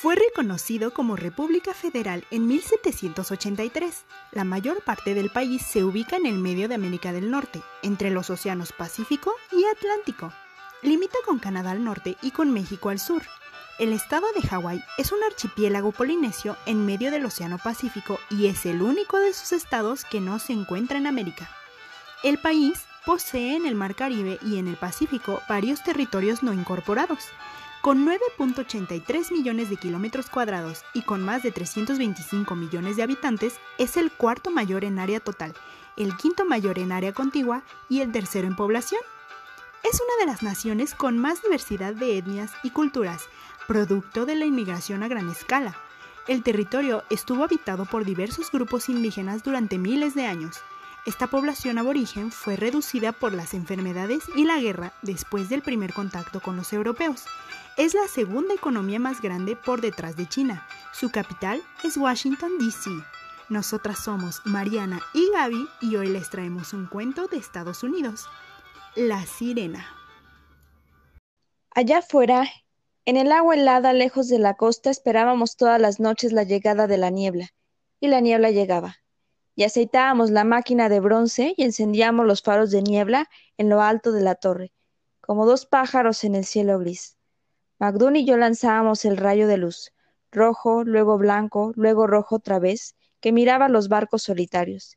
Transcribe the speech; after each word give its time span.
Fue 0.00 0.14
reconocido 0.14 0.94
como 0.94 1.14
República 1.14 1.74
Federal 1.74 2.24
en 2.30 2.46
1783. 2.46 4.06
La 4.32 4.44
mayor 4.44 4.82
parte 4.82 5.12
del 5.12 5.28
país 5.28 5.60
se 5.60 5.84
ubica 5.84 6.16
en 6.16 6.24
el 6.24 6.38
medio 6.38 6.68
de 6.68 6.74
América 6.74 7.12
del 7.12 7.30
Norte, 7.30 7.60
entre 7.82 8.08
los 8.08 8.30
océanos 8.30 8.72
Pacífico 8.72 9.34
y 9.52 9.62
Atlántico. 9.66 10.32
Limita 10.80 11.18
con 11.26 11.38
Canadá 11.38 11.72
al 11.72 11.84
norte 11.84 12.16
y 12.22 12.30
con 12.30 12.50
México 12.50 12.88
al 12.88 12.98
sur. 12.98 13.20
El 13.78 13.92
estado 13.92 14.26
de 14.34 14.40
Hawái 14.48 14.82
es 14.96 15.12
un 15.12 15.22
archipiélago 15.22 15.92
polinesio 15.92 16.56
en 16.64 16.86
medio 16.86 17.10
del 17.10 17.26
Océano 17.26 17.58
Pacífico 17.58 18.18
y 18.30 18.46
es 18.46 18.64
el 18.64 18.80
único 18.80 19.18
de 19.18 19.34
sus 19.34 19.52
estados 19.52 20.06
que 20.06 20.22
no 20.22 20.38
se 20.38 20.54
encuentra 20.54 20.96
en 20.96 21.08
América. 21.08 21.50
El 22.22 22.38
país 22.38 22.86
posee 23.04 23.54
en 23.54 23.66
el 23.66 23.74
Mar 23.74 23.94
Caribe 23.94 24.38
y 24.46 24.56
en 24.56 24.66
el 24.66 24.76
Pacífico 24.76 25.42
varios 25.46 25.84
territorios 25.84 26.42
no 26.42 26.54
incorporados. 26.54 27.28
Con 27.80 28.06
9.83 28.06 29.32
millones 29.32 29.70
de 29.70 29.78
kilómetros 29.78 30.28
cuadrados 30.28 30.84
y 30.92 31.00
con 31.00 31.22
más 31.22 31.42
de 31.42 31.50
325 31.50 32.54
millones 32.54 32.96
de 32.96 33.02
habitantes, 33.02 33.58
es 33.78 33.96
el 33.96 34.12
cuarto 34.12 34.50
mayor 34.50 34.84
en 34.84 34.98
área 34.98 35.18
total, 35.18 35.54
el 35.96 36.14
quinto 36.14 36.44
mayor 36.44 36.78
en 36.78 36.92
área 36.92 37.14
contigua 37.14 37.62
y 37.88 38.00
el 38.00 38.12
tercero 38.12 38.46
en 38.46 38.54
población. 38.54 39.00
Es 39.82 39.94
una 39.94 40.20
de 40.20 40.30
las 40.30 40.42
naciones 40.42 40.94
con 40.94 41.16
más 41.16 41.42
diversidad 41.42 41.94
de 41.94 42.18
etnias 42.18 42.52
y 42.62 42.68
culturas, 42.68 43.22
producto 43.66 44.26
de 44.26 44.34
la 44.34 44.44
inmigración 44.44 45.02
a 45.02 45.08
gran 45.08 45.30
escala. 45.30 45.74
El 46.28 46.42
territorio 46.42 47.02
estuvo 47.08 47.44
habitado 47.44 47.86
por 47.86 48.04
diversos 48.04 48.52
grupos 48.52 48.90
indígenas 48.90 49.42
durante 49.42 49.78
miles 49.78 50.14
de 50.14 50.26
años. 50.26 50.58
Esta 51.06 51.28
población 51.28 51.78
aborigen 51.78 52.30
fue 52.30 52.56
reducida 52.56 53.12
por 53.12 53.32
las 53.32 53.54
enfermedades 53.54 54.24
y 54.36 54.44
la 54.44 54.58
guerra 54.60 54.92
después 55.00 55.48
del 55.48 55.62
primer 55.62 55.94
contacto 55.94 56.40
con 56.40 56.56
los 56.56 56.74
europeos. 56.74 57.24
Es 57.78 57.94
la 57.94 58.06
segunda 58.06 58.54
economía 58.54 58.98
más 58.98 59.22
grande 59.22 59.56
por 59.56 59.80
detrás 59.80 60.16
de 60.16 60.28
China. 60.28 60.66
Su 60.92 61.10
capital 61.10 61.62
es 61.84 61.96
Washington, 61.96 62.58
D.C. 62.58 62.90
Nosotras 63.48 63.98
somos 63.98 64.42
Mariana 64.44 65.00
y 65.14 65.30
Gaby 65.32 65.68
y 65.80 65.96
hoy 65.96 66.08
les 66.08 66.28
traemos 66.28 66.74
un 66.74 66.86
cuento 66.86 67.28
de 67.28 67.38
Estados 67.38 67.82
Unidos. 67.82 68.28
La 68.94 69.24
sirena. 69.24 69.86
Allá 71.74 71.98
afuera, 71.98 72.46
en 73.06 73.16
el 73.16 73.32
agua 73.32 73.54
helada 73.54 73.94
lejos 73.94 74.28
de 74.28 74.38
la 74.38 74.54
costa, 74.54 74.90
esperábamos 74.90 75.56
todas 75.56 75.80
las 75.80 75.98
noches 75.98 76.32
la 76.32 76.42
llegada 76.42 76.86
de 76.86 76.98
la 76.98 77.08
niebla, 77.08 77.48
y 78.00 78.08
la 78.08 78.20
niebla 78.20 78.50
llegaba. 78.50 78.99
Y 79.60 79.64
aceitábamos 79.64 80.30
la 80.30 80.44
máquina 80.44 80.88
de 80.88 81.00
bronce 81.00 81.52
y 81.54 81.64
encendíamos 81.64 82.24
los 82.24 82.40
faros 82.40 82.70
de 82.70 82.80
niebla 82.80 83.28
en 83.58 83.68
lo 83.68 83.82
alto 83.82 84.10
de 84.10 84.22
la 84.22 84.34
torre, 84.34 84.72
como 85.20 85.44
dos 85.44 85.66
pájaros 85.66 86.24
en 86.24 86.34
el 86.34 86.46
cielo 86.46 86.78
gris. 86.78 87.18
Magdún 87.78 88.16
y 88.16 88.24
yo 88.24 88.38
lanzábamos 88.38 89.04
el 89.04 89.18
rayo 89.18 89.46
de 89.46 89.58
luz, 89.58 89.92
rojo, 90.32 90.82
luego 90.82 91.18
blanco, 91.18 91.74
luego 91.76 92.06
rojo 92.06 92.36
otra 92.36 92.58
vez, 92.58 92.96
que 93.20 93.32
miraba 93.32 93.68
los 93.68 93.90
barcos 93.90 94.22
solitarios. 94.22 94.96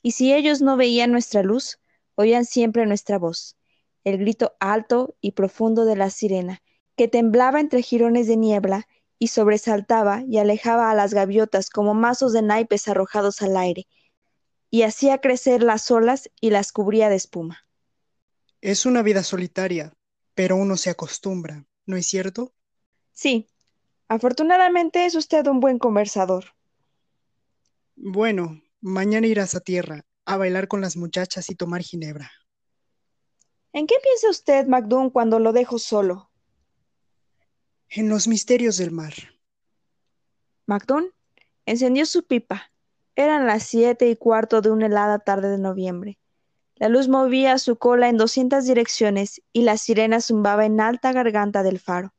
Y 0.00 0.12
si 0.12 0.32
ellos 0.32 0.62
no 0.62 0.78
veían 0.78 1.12
nuestra 1.12 1.42
luz, 1.42 1.78
oían 2.14 2.46
siempre 2.46 2.86
nuestra 2.86 3.18
voz, 3.18 3.58
el 4.04 4.16
grito 4.16 4.54
alto 4.60 5.14
y 5.20 5.32
profundo 5.32 5.84
de 5.84 5.96
la 5.96 6.08
sirena, 6.08 6.62
que 6.96 7.06
temblaba 7.06 7.60
entre 7.60 7.82
jirones 7.82 8.28
de 8.28 8.38
niebla 8.38 8.88
y 9.20 9.28
sobresaltaba 9.28 10.24
y 10.26 10.38
alejaba 10.38 10.90
a 10.90 10.94
las 10.94 11.12
gaviotas 11.12 11.68
como 11.68 11.92
mazos 11.92 12.32
de 12.32 12.40
naipes 12.40 12.88
arrojados 12.88 13.42
al 13.42 13.56
aire, 13.58 13.86
y 14.70 14.82
hacía 14.82 15.20
crecer 15.20 15.62
las 15.62 15.90
olas 15.90 16.30
y 16.40 16.50
las 16.50 16.72
cubría 16.72 17.10
de 17.10 17.16
espuma. 17.16 17.66
Es 18.62 18.86
una 18.86 19.02
vida 19.02 19.22
solitaria, 19.22 19.92
pero 20.34 20.56
uno 20.56 20.78
se 20.78 20.88
acostumbra, 20.88 21.66
¿no 21.84 21.96
es 21.96 22.06
cierto? 22.06 22.54
Sí, 23.12 23.46
afortunadamente 24.08 25.04
es 25.04 25.14
usted 25.14 25.46
un 25.48 25.60
buen 25.60 25.78
conversador. 25.78 26.46
Bueno, 27.96 28.62
mañana 28.80 29.26
irás 29.26 29.54
a 29.54 29.60
tierra, 29.60 30.06
a 30.24 30.38
bailar 30.38 30.66
con 30.66 30.80
las 30.80 30.96
muchachas 30.96 31.50
y 31.50 31.54
tomar 31.54 31.82
ginebra. 31.82 32.30
¿En 33.74 33.86
qué 33.86 33.96
piensa 34.02 34.30
usted, 34.30 34.66
Macdún, 34.66 35.10
cuando 35.10 35.38
lo 35.38 35.52
dejo 35.52 35.78
solo? 35.78 36.29
En 37.92 38.08
los 38.08 38.28
misterios 38.28 38.76
del 38.76 38.92
mar. 38.92 39.14
Macdún 40.64 41.10
encendió 41.66 42.06
su 42.06 42.24
pipa. 42.24 42.70
Eran 43.16 43.48
las 43.48 43.64
siete 43.64 44.08
y 44.08 44.14
cuarto 44.14 44.60
de 44.60 44.70
una 44.70 44.86
helada 44.86 45.18
tarde 45.18 45.48
de 45.48 45.58
noviembre. 45.58 46.16
La 46.76 46.88
luz 46.88 47.08
movía 47.08 47.58
su 47.58 47.78
cola 47.78 48.08
en 48.08 48.16
doscientas 48.16 48.64
direcciones 48.64 49.42
y 49.52 49.62
la 49.62 49.76
sirena 49.76 50.20
zumbaba 50.20 50.66
en 50.66 50.80
alta 50.80 51.12
garganta 51.12 51.64
del 51.64 51.80
faro. 51.80 52.14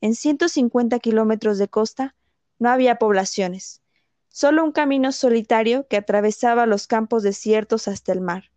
En 0.00 0.14
ciento 0.14 0.48
cincuenta 0.48 1.00
kilómetros 1.00 1.58
de 1.58 1.68
costa 1.68 2.14
no 2.58 2.70
había 2.70 2.96
poblaciones, 2.96 3.82
solo 4.30 4.64
un 4.64 4.72
camino 4.72 5.12
solitario 5.12 5.86
que 5.86 5.98
atravesaba 5.98 6.64
los 6.64 6.86
campos 6.86 7.22
desiertos 7.22 7.88
hasta 7.88 8.12
el 8.12 8.22
mar, 8.22 8.52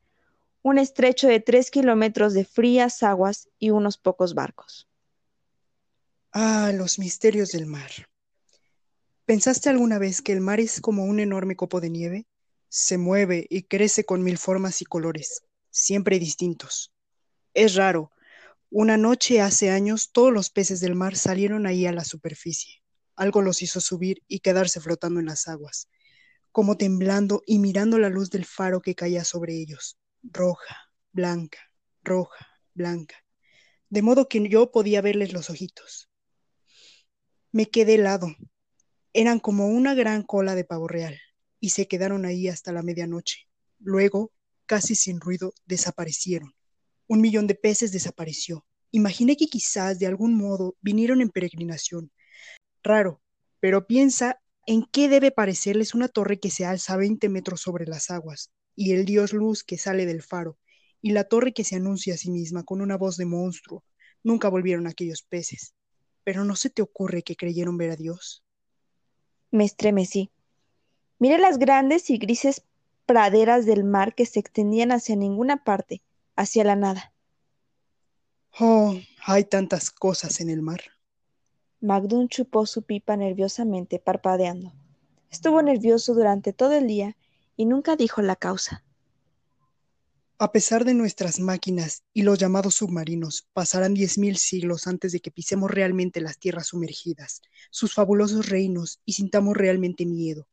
un 0.62 0.78
estrecho 0.78 1.28
de 1.28 1.42
tres 1.42 1.72
kilómetros 1.72 2.34
de 2.34 2.46
frías 2.46 3.04
aguas 3.04 3.50
y 3.60 3.72
unos 3.72 3.98
pocos 3.98 4.34
barcos. 4.34 4.88
Ah, 6.34 6.72
los 6.74 6.98
misterios 7.00 7.52
del 7.52 7.66
mar. 7.66 7.92
¿Pensaste 9.26 9.70
alguna 9.70 9.98
vez 10.00 10.22
que 10.22 10.34
el 10.34 10.42
mar 10.42 10.60
es 10.60 10.80
como 10.80 11.06
un 11.06 11.20
enorme 11.20 11.56
copo 11.56 11.82
de 11.82 11.90
nieve? 11.90 12.28
Se 12.70 12.98
mueve 12.98 13.48
y 13.50 13.64
crece 13.64 14.04
con 14.04 14.24
mil 14.24 14.38
formas 14.38 14.82
y 14.82 14.86
colores, 14.86 15.44
siempre 15.70 16.20
distintos. 16.20 16.94
Es 17.54 17.76
raro. 17.76 18.12
Una 18.70 18.98
noche 18.98 19.42
hace 19.42 19.72
años 19.72 20.12
todos 20.14 20.34
los 20.34 20.50
peces 20.50 20.82
del 20.82 20.96
mar 20.96 21.16
salieron 21.16 21.68
ahí 21.68 21.86
a 21.86 21.94
la 21.94 22.06
superficie. 22.06 22.84
Algo 23.16 23.42
los 23.42 23.62
hizo 23.62 23.82
subir 23.82 24.24
y 24.28 24.40
quedarse 24.42 24.82
flotando 24.82 25.20
en 25.20 25.28
las 25.28 25.48
aguas, 25.48 25.90
como 26.52 26.78
temblando 26.78 27.44
y 27.48 27.60
mirando 27.60 28.00
la 28.00 28.10
luz 28.10 28.30
del 28.32 28.46
faro 28.46 28.82
que 28.82 28.96
caía 28.96 29.24
sobre 29.26 29.56
ellos, 29.56 29.98
roja, 30.24 30.78
blanca, 31.14 31.60
roja, 32.04 32.48
blanca, 32.76 33.18
de 33.90 34.04
modo 34.04 34.30
que 34.30 34.48
yo 34.50 34.72
podía 34.72 35.02
verles 35.02 35.34
los 35.34 35.50
ojitos. 35.50 36.11
Me 37.54 37.66
quedé 37.66 37.96
helado. 37.96 38.34
Eran 39.12 39.42
como 39.42 39.68
una 39.68 39.94
gran 39.94 40.24
cola 40.24 40.56
de 40.56 40.64
pavo 40.64 40.88
real, 40.88 41.20
y 41.60 41.72
se 41.72 41.86
quedaron 41.86 42.26
ahí 42.26 42.48
hasta 42.48 42.72
la 42.72 42.82
medianoche. 42.82 43.50
Luego, 43.78 44.32
casi 44.66 44.96
sin 44.96 45.20
ruido, 45.20 45.54
desaparecieron. 45.66 46.54
Un 47.08 47.20
millón 47.20 47.48
de 47.48 47.56
peces 47.56 47.92
desapareció. 47.92 48.66
Imaginé 48.92 49.36
que 49.36 49.48
quizás 49.48 50.00
de 50.00 50.08
algún 50.08 50.38
modo 50.38 50.78
vinieron 50.80 51.20
en 51.20 51.30
peregrinación. 51.30 52.10
Raro, 52.84 53.22
pero 53.60 53.86
piensa 53.86 54.40
en 54.66 54.86
qué 54.90 55.10
debe 55.10 55.32
parecerles 55.32 55.94
una 55.94 56.08
torre 56.08 56.40
que 56.40 56.52
se 56.52 56.66
alza 56.66 56.96
veinte 56.96 57.28
metros 57.28 57.60
sobre 57.60 57.86
las 57.86 58.12
aguas, 58.12 58.50
y 58.78 58.94
el 58.94 59.04
dios 59.04 59.34
luz 59.34 59.66
que 59.66 59.78
sale 59.78 60.06
del 60.06 60.22
faro, 60.22 60.58
y 61.02 61.12
la 61.12 61.26
torre 61.26 61.52
que 61.52 61.66
se 61.66 61.76
anuncia 61.76 62.14
a 62.14 62.18
sí 62.18 62.32
misma 62.32 62.64
con 62.64 62.80
una 62.80 62.96
voz 62.96 63.18
de 63.18 63.26
monstruo. 63.26 63.84
Nunca 64.24 64.48
volvieron 64.48 64.88
aquellos 64.88 65.22
peces. 65.22 65.74
Pero 66.24 66.44
¿no 66.46 66.56
se 66.56 66.70
te 66.70 66.82
ocurre 66.82 67.24
que 67.24 67.36
creyeron 67.36 67.78
ver 67.78 67.92
a 67.92 67.96
Dios? 67.96 68.44
Me 69.50 69.66
estremecí. 69.66 70.32
Miré 71.20 71.38
las 71.38 71.58
grandes 71.58 72.10
y 72.10 72.18
grises 72.18 72.64
praderas 73.06 73.66
del 73.66 73.84
mar 73.84 74.16
que 74.16 74.26
se 74.26 74.40
extendían 74.40 74.92
hacia 74.92 75.16
ninguna 75.16 75.64
parte, 75.64 76.02
hacia 76.36 76.64
la 76.64 76.76
nada. 76.76 77.14
Oh, 78.60 78.96
hay 79.26 79.44
tantas 79.46 79.92
cosas 79.92 80.40
en 80.42 80.50
el 80.50 80.62
mar. 80.62 80.82
Magdún 81.80 82.28
chupó 82.28 82.66
su 82.66 82.84
pipa 82.84 83.18
nerviosamente, 83.18 84.00
parpadeando. 84.00 84.74
Estuvo 85.30 85.62
nervioso 85.62 86.14
durante 86.14 86.54
todo 86.54 86.74
el 86.74 86.88
día 86.88 87.18
y 87.56 87.66
nunca 87.66 87.96
dijo 87.96 88.22
la 88.22 88.36
causa. 88.36 88.84
A 90.42 90.52
pesar 90.52 90.86
de 90.86 90.96
nuestras 90.96 91.40
máquinas 91.40 92.04
y 92.14 92.24
los 92.24 92.40
llamados 92.40 92.74
submarinos, 92.74 93.48
pasarán 93.54 93.94
diez 93.94 94.18
mil 94.18 94.38
siglos 94.38 94.88
antes 94.88 95.12
de 95.12 95.20
que 95.20 95.30
pisemos 95.30 95.70
realmente 95.70 96.20
las 96.20 96.40
tierras 96.40 96.70
sumergidas, 96.70 97.44
sus 97.70 97.94
fabulosos 97.94 98.50
reinos, 98.50 99.02
y 99.06 99.14
sintamos 99.14 99.56
realmente 99.56 100.04
miedo. 100.08 100.48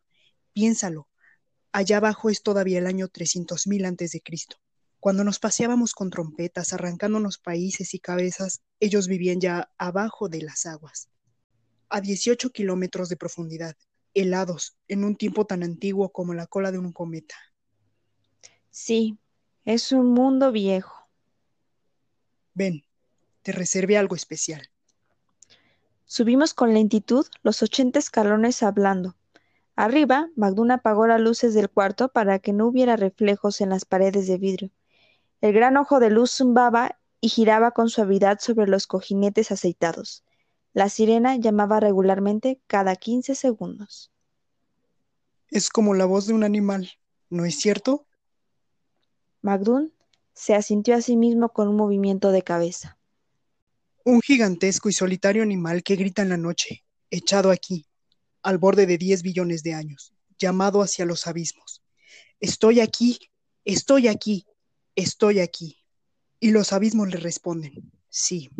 Piénsalo, 0.53 1.09
allá 1.73 1.97
abajo 1.97 2.29
es 2.29 2.43
todavía 2.43 2.81
el 2.81 2.87
año 2.87 3.09
trescientos 3.09 3.67
mil 3.67 3.87
antes 3.87 4.12
de 4.12 4.21
Cristo. 4.21 4.59
Cuando 5.01 5.25
nos 5.25 5.39
paseábamos 5.39 5.95
con 5.95 6.11
trompetas, 6.11 6.75
arrancándonos 6.75 7.39
países 7.39 7.95
y 7.95 7.99
cabezas, 7.99 8.61
ellos 8.81 9.09
vivían 9.09 9.41
ya 9.41 9.71
abajo 9.79 10.29
de 10.29 10.43
las 10.43 10.67
aguas, 10.67 11.09
a 11.89 12.03
dieciocho 12.03 12.51
kilómetros 12.51 13.09
de 13.09 13.17
profundidad, 13.17 13.75
helados, 14.12 14.77
en 14.87 15.05
un 15.05 15.17
tiempo 15.17 15.47
tan 15.47 15.62
antiguo 15.62 16.12
como 16.12 16.35
la 16.35 16.47
cola 16.47 16.73
de 16.73 16.79
un 16.79 16.93
cometa. 16.93 17.37
Sí, 18.69 19.19
es 19.69 19.93
un 19.93 20.15
mundo 20.15 20.50
viejo. 20.50 21.11
Ven, 22.55 22.87
te 23.43 23.53
reservé 23.53 23.99
algo 23.99 24.17
especial. 24.17 24.70
Subimos 26.06 26.55
con 26.55 26.73
lentitud 26.73 27.26
los 27.43 27.62
ochenta 27.62 27.99
escalones 27.99 28.62
hablando. 28.62 29.15
Arriba, 29.76 30.31
Magdún 30.37 30.70
apagó 30.70 31.06
las 31.06 31.20
luces 31.20 31.53
del 31.53 31.69
cuarto 31.69 32.09
para 32.09 32.38
que 32.38 32.55
no 32.55 32.67
hubiera 32.67 32.97
reflejos 32.97 33.61
en 33.61 33.69
las 33.69 33.85
paredes 33.85 34.26
de 34.26 34.38
vidrio. 34.38 34.70
El 35.43 35.53
gran 35.53 35.76
ojo 35.76 36.00
de 36.00 36.09
luz 36.09 36.31
zumbaba 36.31 36.99
y 37.21 37.29
giraba 37.29 37.73
con 37.73 37.91
suavidad 37.91 38.38
sobre 38.41 38.69
los 38.69 38.87
cojinetes 38.87 39.53
aceitados. 39.53 40.25
La 40.73 40.88
sirena 40.88 41.37
llamaba 41.37 41.79
regularmente 41.79 42.59
cada 42.69 42.97
quince 42.97 43.35
segundos. 43.35 44.11
Es 45.50 45.69
como 45.69 45.93
la 45.93 46.06
voz 46.06 46.26
de 46.26 46.32
un 46.32 46.44
animal, 46.44 46.91
¿no 47.29 47.44
es 47.44 47.59
cierto? 47.61 48.08
Magdún 49.40 49.94
se 50.35 50.55
asintió 50.55 50.94
a 50.94 51.02
sí 51.02 51.17
mismo 51.17 51.52
con 51.52 51.69
un 51.69 51.76
movimiento 51.76 52.32
de 52.32 52.43
cabeza. 52.43 52.99
Un 54.05 54.20
gigantesco 54.20 54.88
y 54.88 54.93
solitario 54.93 55.43
animal 55.43 55.82
que 55.82 55.96
grita 55.96 56.23
en 56.23 56.31
la 56.31 56.37
noche, 56.37 56.85
echado 57.11 57.50
aquí, 57.50 57.87
al 58.43 58.58
borde 58.58 58.87
de 58.87 58.99
diez 58.99 59.23
billones 59.23 59.62
de 59.62 59.75
años, 59.75 60.14
llamado 60.38 60.82
hacia 60.82 61.05
los 61.05 61.26
abismos. 61.26 61.82
Estoy 62.40 62.81
aquí, 62.81 63.19
estoy 63.64 64.08
aquí, 64.08 64.46
estoy 64.94 65.40
aquí. 65.40 65.79
Y 66.40 66.50
los 66.52 66.73
abismos 66.73 67.08
le 67.08 67.17
responden. 67.17 67.93
Sí, 68.08 68.50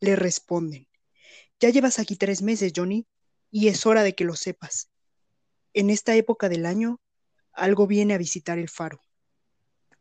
le 0.00 0.16
responden. 0.16 0.88
Ya 1.60 1.70
llevas 1.70 1.98
aquí 1.98 2.16
tres 2.16 2.42
meses, 2.42 2.72
Johnny, 2.74 3.06
y 3.50 3.68
es 3.68 3.86
hora 3.86 4.02
de 4.02 4.14
que 4.14 4.24
lo 4.24 4.36
sepas. 4.36 4.90
En 5.72 5.90
esta 5.90 6.14
época 6.14 6.48
del 6.48 6.66
año, 6.66 7.00
algo 7.52 7.86
viene 7.86 8.14
a 8.14 8.18
visitar 8.18 8.58
el 8.58 8.68
faro. 8.68 9.00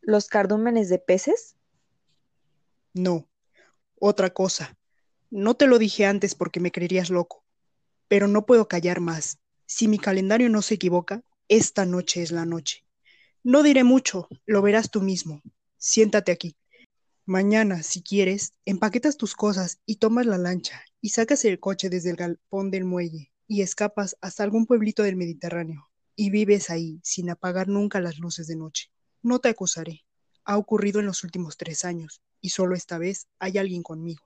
¿Los 0.07 0.29
cardúmenes 0.29 0.87
de 0.87 0.99
peces? 0.99 1.57
No, 2.93 3.27
otra 3.99 4.29
cosa. 4.29 4.77
No 5.29 5.55
te 5.55 5.67
lo 5.67 5.79
dije 5.79 6.05
antes 6.05 6.33
porque 6.33 6.61
me 6.61 6.71
creerías 6.71 7.09
loco, 7.09 7.43
pero 8.07 8.29
no 8.29 8.45
puedo 8.45 8.69
callar 8.69 9.01
más. 9.01 9.39
Si 9.65 9.89
mi 9.89 9.99
calendario 9.99 10.47
no 10.47 10.61
se 10.61 10.75
equivoca, 10.75 11.25
esta 11.49 11.85
noche 11.85 12.21
es 12.21 12.31
la 12.31 12.45
noche. 12.45 12.85
No 13.43 13.63
diré 13.63 13.83
mucho, 13.83 14.29
lo 14.45 14.61
verás 14.61 14.91
tú 14.91 15.01
mismo. 15.01 15.41
Siéntate 15.75 16.31
aquí. 16.31 16.55
Mañana, 17.25 17.83
si 17.83 18.01
quieres, 18.01 18.53
empaquetas 18.63 19.17
tus 19.17 19.35
cosas 19.35 19.81
y 19.85 19.97
tomas 19.97 20.25
la 20.25 20.37
lancha 20.37 20.81
y 21.01 21.09
sacas 21.09 21.43
el 21.43 21.59
coche 21.59 21.89
desde 21.89 22.11
el 22.11 22.15
galpón 22.15 22.71
del 22.71 22.85
muelle 22.85 23.33
y 23.45 23.61
escapas 23.61 24.15
hasta 24.21 24.43
algún 24.43 24.67
pueblito 24.67 25.03
del 25.03 25.17
Mediterráneo 25.17 25.89
y 26.15 26.29
vives 26.29 26.69
ahí 26.69 27.01
sin 27.03 27.29
apagar 27.29 27.67
nunca 27.67 27.99
las 27.99 28.19
luces 28.19 28.47
de 28.47 28.55
noche. 28.55 28.89
No 29.21 29.39
te 29.39 29.49
acusaré. 29.49 30.05
Ha 30.43 30.57
ocurrido 30.57 30.99
en 30.99 31.05
los 31.05 31.23
últimos 31.23 31.57
tres 31.57 31.85
años 31.85 32.21
y 32.41 32.49
solo 32.49 32.75
esta 32.75 32.97
vez 32.97 33.27
hay 33.39 33.57
alguien 33.57 33.83
conmigo. 33.83 34.25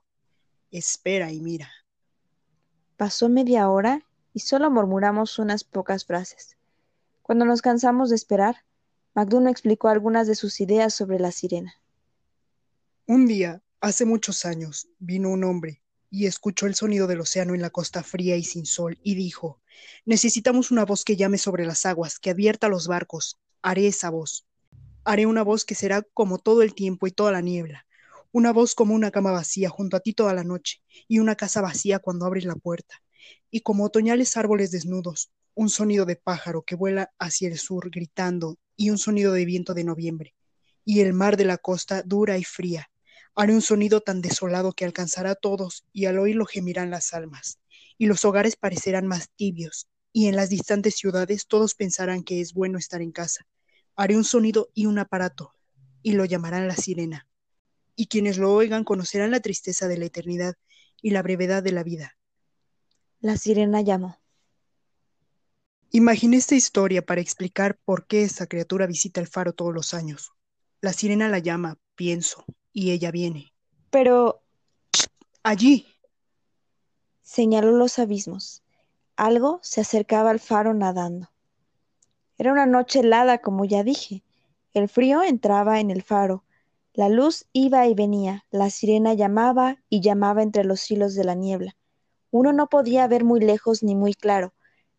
Espera 0.70 1.32
y 1.32 1.40
mira. 1.40 1.70
Pasó 2.96 3.28
media 3.28 3.68
hora 3.68 4.06
y 4.32 4.40
solo 4.40 4.70
murmuramos 4.70 5.38
unas 5.38 5.64
pocas 5.64 6.04
frases. 6.04 6.56
Cuando 7.22 7.44
nos 7.44 7.62
cansamos 7.62 8.10
de 8.10 8.16
esperar, 8.16 8.64
Magduno 9.14 9.50
explicó 9.50 9.88
algunas 9.88 10.26
de 10.26 10.34
sus 10.34 10.60
ideas 10.60 10.94
sobre 10.94 11.18
la 11.18 11.32
sirena. 11.32 11.74
Un 13.06 13.26
día, 13.26 13.62
hace 13.80 14.04
muchos 14.04 14.44
años, 14.44 14.88
vino 14.98 15.30
un 15.30 15.44
hombre 15.44 15.82
y 16.08 16.26
escuchó 16.26 16.66
el 16.66 16.74
sonido 16.74 17.06
del 17.06 17.20
océano 17.20 17.54
en 17.54 17.62
la 17.62 17.70
costa 17.70 18.02
fría 18.02 18.36
y 18.36 18.44
sin 18.44 18.66
sol, 18.66 18.98
y 19.02 19.14
dijo, 19.14 19.60
Necesitamos 20.04 20.70
una 20.70 20.84
voz 20.84 21.04
que 21.04 21.16
llame 21.16 21.38
sobre 21.38 21.66
las 21.66 21.86
aguas, 21.86 22.18
que 22.18 22.30
advierta 22.30 22.66
a 22.66 22.70
los 22.70 22.86
barcos. 22.86 23.40
Haré 23.62 23.86
esa 23.86 24.10
voz. 24.10 24.46
Haré 25.04 25.26
una 25.26 25.42
voz 25.42 25.64
que 25.64 25.74
será 25.74 26.02
como 26.14 26.38
todo 26.38 26.62
el 26.62 26.74
tiempo 26.74 27.06
y 27.06 27.10
toda 27.10 27.32
la 27.32 27.40
niebla, 27.40 27.86
una 28.30 28.52
voz 28.52 28.74
como 28.74 28.94
una 28.94 29.10
cama 29.10 29.32
vacía 29.32 29.68
junto 29.68 29.96
a 29.96 30.00
ti 30.00 30.12
toda 30.12 30.32
la 30.32 30.44
noche, 30.44 30.80
y 31.08 31.18
una 31.18 31.34
casa 31.34 31.60
vacía 31.60 31.98
cuando 31.98 32.24
abres 32.24 32.44
la 32.44 32.54
puerta, 32.54 33.02
y 33.50 33.60
como 33.60 33.84
otoñales 33.84 34.36
árboles 34.36 34.70
desnudos, 34.70 35.30
un 35.54 35.70
sonido 35.70 36.06
de 36.06 36.16
pájaro 36.16 36.62
que 36.62 36.76
vuela 36.76 37.12
hacia 37.18 37.48
el 37.48 37.58
sur 37.58 37.90
gritando, 37.90 38.58
y 38.76 38.90
un 38.90 38.98
sonido 38.98 39.32
de 39.32 39.44
viento 39.44 39.74
de 39.74 39.84
noviembre, 39.84 40.34
y 40.84 41.00
el 41.00 41.12
mar 41.12 41.36
de 41.36 41.44
la 41.46 41.58
costa 41.58 42.02
dura 42.02 42.38
y 42.38 42.44
fría, 42.44 42.88
Haré 43.34 43.54
un 43.54 43.62
sonido 43.62 44.02
tan 44.02 44.20
desolado 44.20 44.72
que 44.74 44.84
alcanzará 44.84 45.30
a 45.30 45.34
todos 45.34 45.86
y 45.90 46.04
al 46.04 46.18
oírlo 46.18 46.44
gemirán 46.44 46.90
las 46.90 47.14
almas, 47.14 47.58
y 47.96 48.04
los 48.04 48.26
hogares 48.26 48.56
parecerán 48.56 49.06
más 49.06 49.30
tibios, 49.30 49.88
y 50.12 50.28
en 50.28 50.36
las 50.36 50.50
distantes 50.50 50.96
ciudades 50.96 51.46
todos 51.46 51.74
pensarán 51.74 52.24
que 52.24 52.42
es 52.42 52.52
bueno 52.52 52.78
estar 52.78 53.00
en 53.00 53.10
casa. 53.10 53.46
Haré 53.96 54.16
un 54.16 54.24
sonido 54.24 54.70
y 54.74 54.86
un 54.86 54.98
aparato, 54.98 55.54
y 56.02 56.12
lo 56.12 56.24
llamarán 56.24 56.68
la 56.68 56.76
sirena. 56.76 57.28
Y 57.94 58.06
quienes 58.06 58.38
lo 58.38 58.52
oigan 58.52 58.84
conocerán 58.84 59.30
la 59.30 59.40
tristeza 59.40 59.88
de 59.88 59.98
la 59.98 60.06
eternidad 60.06 60.54
y 61.00 61.10
la 61.10 61.22
brevedad 61.22 61.62
de 61.62 61.72
la 61.72 61.82
vida. 61.82 62.16
La 63.20 63.36
sirena 63.36 63.80
llamó. 63.80 64.18
Imaginé 65.90 66.38
esta 66.38 66.54
historia 66.54 67.04
para 67.04 67.20
explicar 67.20 67.78
por 67.84 68.06
qué 68.06 68.22
esta 68.22 68.46
criatura 68.46 68.86
visita 68.86 69.20
el 69.20 69.26
faro 69.26 69.52
todos 69.52 69.74
los 69.74 69.92
años. 69.92 70.32
La 70.80 70.92
sirena 70.92 71.28
la 71.28 71.38
llama, 71.38 71.78
pienso, 71.94 72.44
y 72.72 72.92
ella 72.92 73.10
viene. 73.10 73.52
Pero... 73.90 74.42
Allí. 75.42 75.86
Señaló 77.22 77.72
los 77.72 77.98
abismos. 77.98 78.62
Algo 79.16 79.60
se 79.62 79.80
acercaba 79.80 80.30
al 80.30 80.40
faro 80.40 80.72
nadando. 80.72 81.31
Era 82.42 82.50
una 82.50 82.66
noche 82.66 82.98
helada, 82.98 83.38
como 83.38 83.64
ya 83.64 83.84
dije. 83.84 84.24
El 84.74 84.88
frío 84.88 85.22
entraba 85.22 85.78
en 85.78 85.92
el 85.92 86.02
faro. 86.02 86.42
La 86.92 87.08
luz 87.08 87.46
iba 87.52 87.86
y 87.86 87.94
venía. 87.94 88.44
La 88.50 88.68
sirena 88.68 89.14
llamaba 89.14 89.76
y 89.88 90.00
llamaba 90.00 90.42
entre 90.42 90.64
los 90.64 90.90
hilos 90.90 91.14
de 91.14 91.22
la 91.22 91.36
niebla. 91.36 91.76
Uno 92.32 92.52
no 92.52 92.66
podía 92.66 93.06
ver 93.06 93.22
muy 93.22 93.38
lejos 93.38 93.84
ni 93.84 93.94
muy 93.94 94.12
claro, 94.12 94.54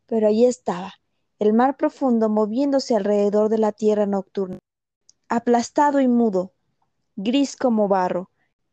pero 0.06 0.30
allí 0.30 0.46
estaba, 0.46 0.94
el 1.38 1.52
mar 1.52 1.76
profundo 1.76 2.30
moviéndose 2.30 2.96
alrededor 2.96 3.50
de 3.50 3.58
la 3.58 3.74
tierra 3.74 4.06
nocturna, 4.06 4.60
aplastado 5.28 6.00
y 6.00 6.08
mudo, 6.08 6.54
gris 7.18 7.58
como 7.58 7.90
barro, 7.90 8.30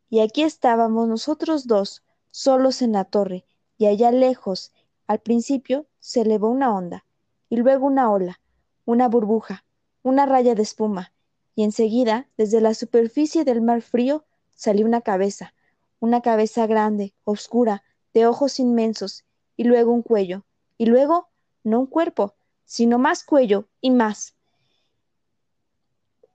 y 0.09 0.21
aquí 0.21 0.43
estábamos 0.43 1.09
nosotros 1.09 1.67
dos, 1.67 2.03
solos 2.29 2.81
en 2.81 2.93
la 2.93 3.03
torre, 3.03 3.43
y 3.77 3.87
allá 3.87 4.11
lejos, 4.11 4.71
al 5.07 5.19
principio, 5.19 5.87
se 5.99 6.21
elevó 6.21 6.49
una 6.49 6.73
onda, 6.73 7.03
y 7.49 7.57
luego 7.57 7.87
una 7.87 8.09
ola, 8.09 8.39
una 8.85 9.07
burbuja, 9.07 9.63
una 10.03 10.25
raya 10.25 10.55
de 10.55 10.63
espuma, 10.63 11.13
y 11.55 11.63
enseguida, 11.63 12.27
desde 12.37 12.61
la 12.61 12.73
superficie 12.73 13.43
del 13.43 13.61
mar 13.61 13.81
frío, 13.81 14.25
salió 14.55 14.85
una 14.85 15.01
cabeza, 15.01 15.53
una 15.99 16.21
cabeza 16.21 16.67
grande, 16.67 17.13
oscura, 17.23 17.83
de 18.13 18.25
ojos 18.25 18.59
inmensos, 18.59 19.25
y 19.57 19.63
luego 19.63 19.91
un 19.91 20.01
cuello, 20.01 20.43
y 20.77 20.85
luego, 20.85 21.29
no 21.63 21.79
un 21.81 21.87
cuerpo, 21.87 22.35
sino 22.65 22.97
más 22.97 23.23
cuello 23.23 23.67
y 23.81 23.91
más, 23.91 24.35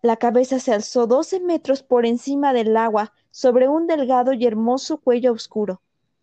la 0.06 0.18
cabeza 0.18 0.60
se 0.60 0.72
alzó 0.72 1.08
doce 1.08 1.40
metros 1.40 1.82
por 1.82 2.06
encima 2.06 2.52
del 2.52 2.76
agua 2.76 3.12
sobre 3.32 3.66
un 3.66 3.88
delgado 3.88 4.32
y 4.32 4.46
hermoso 4.46 4.98
cuello 4.98 5.32
oscuro. 5.32 5.80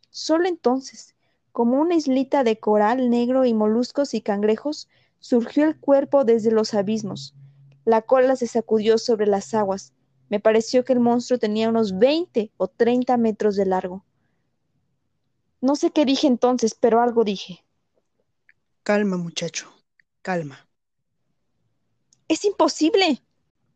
Solo 0.10 0.48
entonces, 0.48 1.16
como 1.52 1.82
una 1.82 1.96
islita 1.96 2.46
de 2.46 2.60
coral 2.60 3.10
negro 3.10 3.44
y 3.44 3.54
moluscos 3.54 4.14
y 4.14 4.22
cangrejos, 4.22 4.88
surgió 5.24 5.64
el 5.64 5.80
cuerpo 5.80 6.26
desde 6.26 6.52
los 6.52 6.74
abismos. 6.74 7.34
La 7.86 8.02
cola 8.02 8.36
se 8.36 8.46
sacudió 8.46 8.98
sobre 8.98 9.26
las 9.26 9.54
aguas. 9.54 9.94
Me 10.28 10.42
pareció 10.42 10.84
que 10.84 10.92
el 10.92 11.00
monstruo 11.00 11.40
tenía 11.40 11.70
unos 11.70 11.98
veinte 11.98 12.52
o 12.58 12.68
treinta 12.68 13.16
metros 13.16 13.56
de 13.56 13.66
largo. 13.66 14.04
No 15.62 15.78
sé 15.78 15.92
qué 15.92 16.04
dije 16.04 16.28
entonces, 16.28 16.76
pero 16.76 17.02
algo 17.02 17.24
dije. 17.24 17.64
Calma, 18.84 19.16
muchacho, 19.16 19.74
calma. 20.22 20.68
Es 22.28 22.44
imposible. 22.44 23.24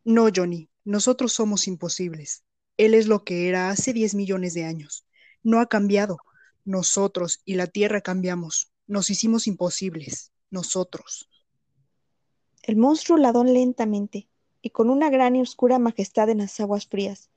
No, 0.04 0.28
Johnny, 0.36 0.70
nosotros 0.84 1.32
somos 1.32 1.66
imposibles. 1.70 2.44
Él 2.76 2.94
es 2.94 3.08
lo 3.08 3.24
que 3.24 3.48
era 3.48 3.70
hace 3.70 3.94
diez 3.94 4.16
millones 4.16 4.54
de 4.54 4.66
años. 4.66 5.06
No 5.44 5.62
ha 5.62 5.68
cambiado. 5.68 6.18
Nosotros 6.66 7.40
y 7.46 7.56
la 7.56 7.68
Tierra 7.68 8.02
cambiamos. 8.02 8.70
Nos 8.86 9.10
hicimos 9.10 9.48
imposibles. 9.48 10.34
Nosotros. 10.50 11.30
El 12.68 12.76
monstruo 12.76 13.18
ladó 13.18 13.46
lentamente 13.46 14.28
y 14.62 14.72
con 14.72 14.90
una 14.90 15.10
gran 15.10 15.38
y 15.38 15.42
oscura 15.42 15.80
majestad 15.80 16.30
en 16.30 16.40
las 16.40 16.60
aguas 16.60 16.86
frías. 16.86 17.30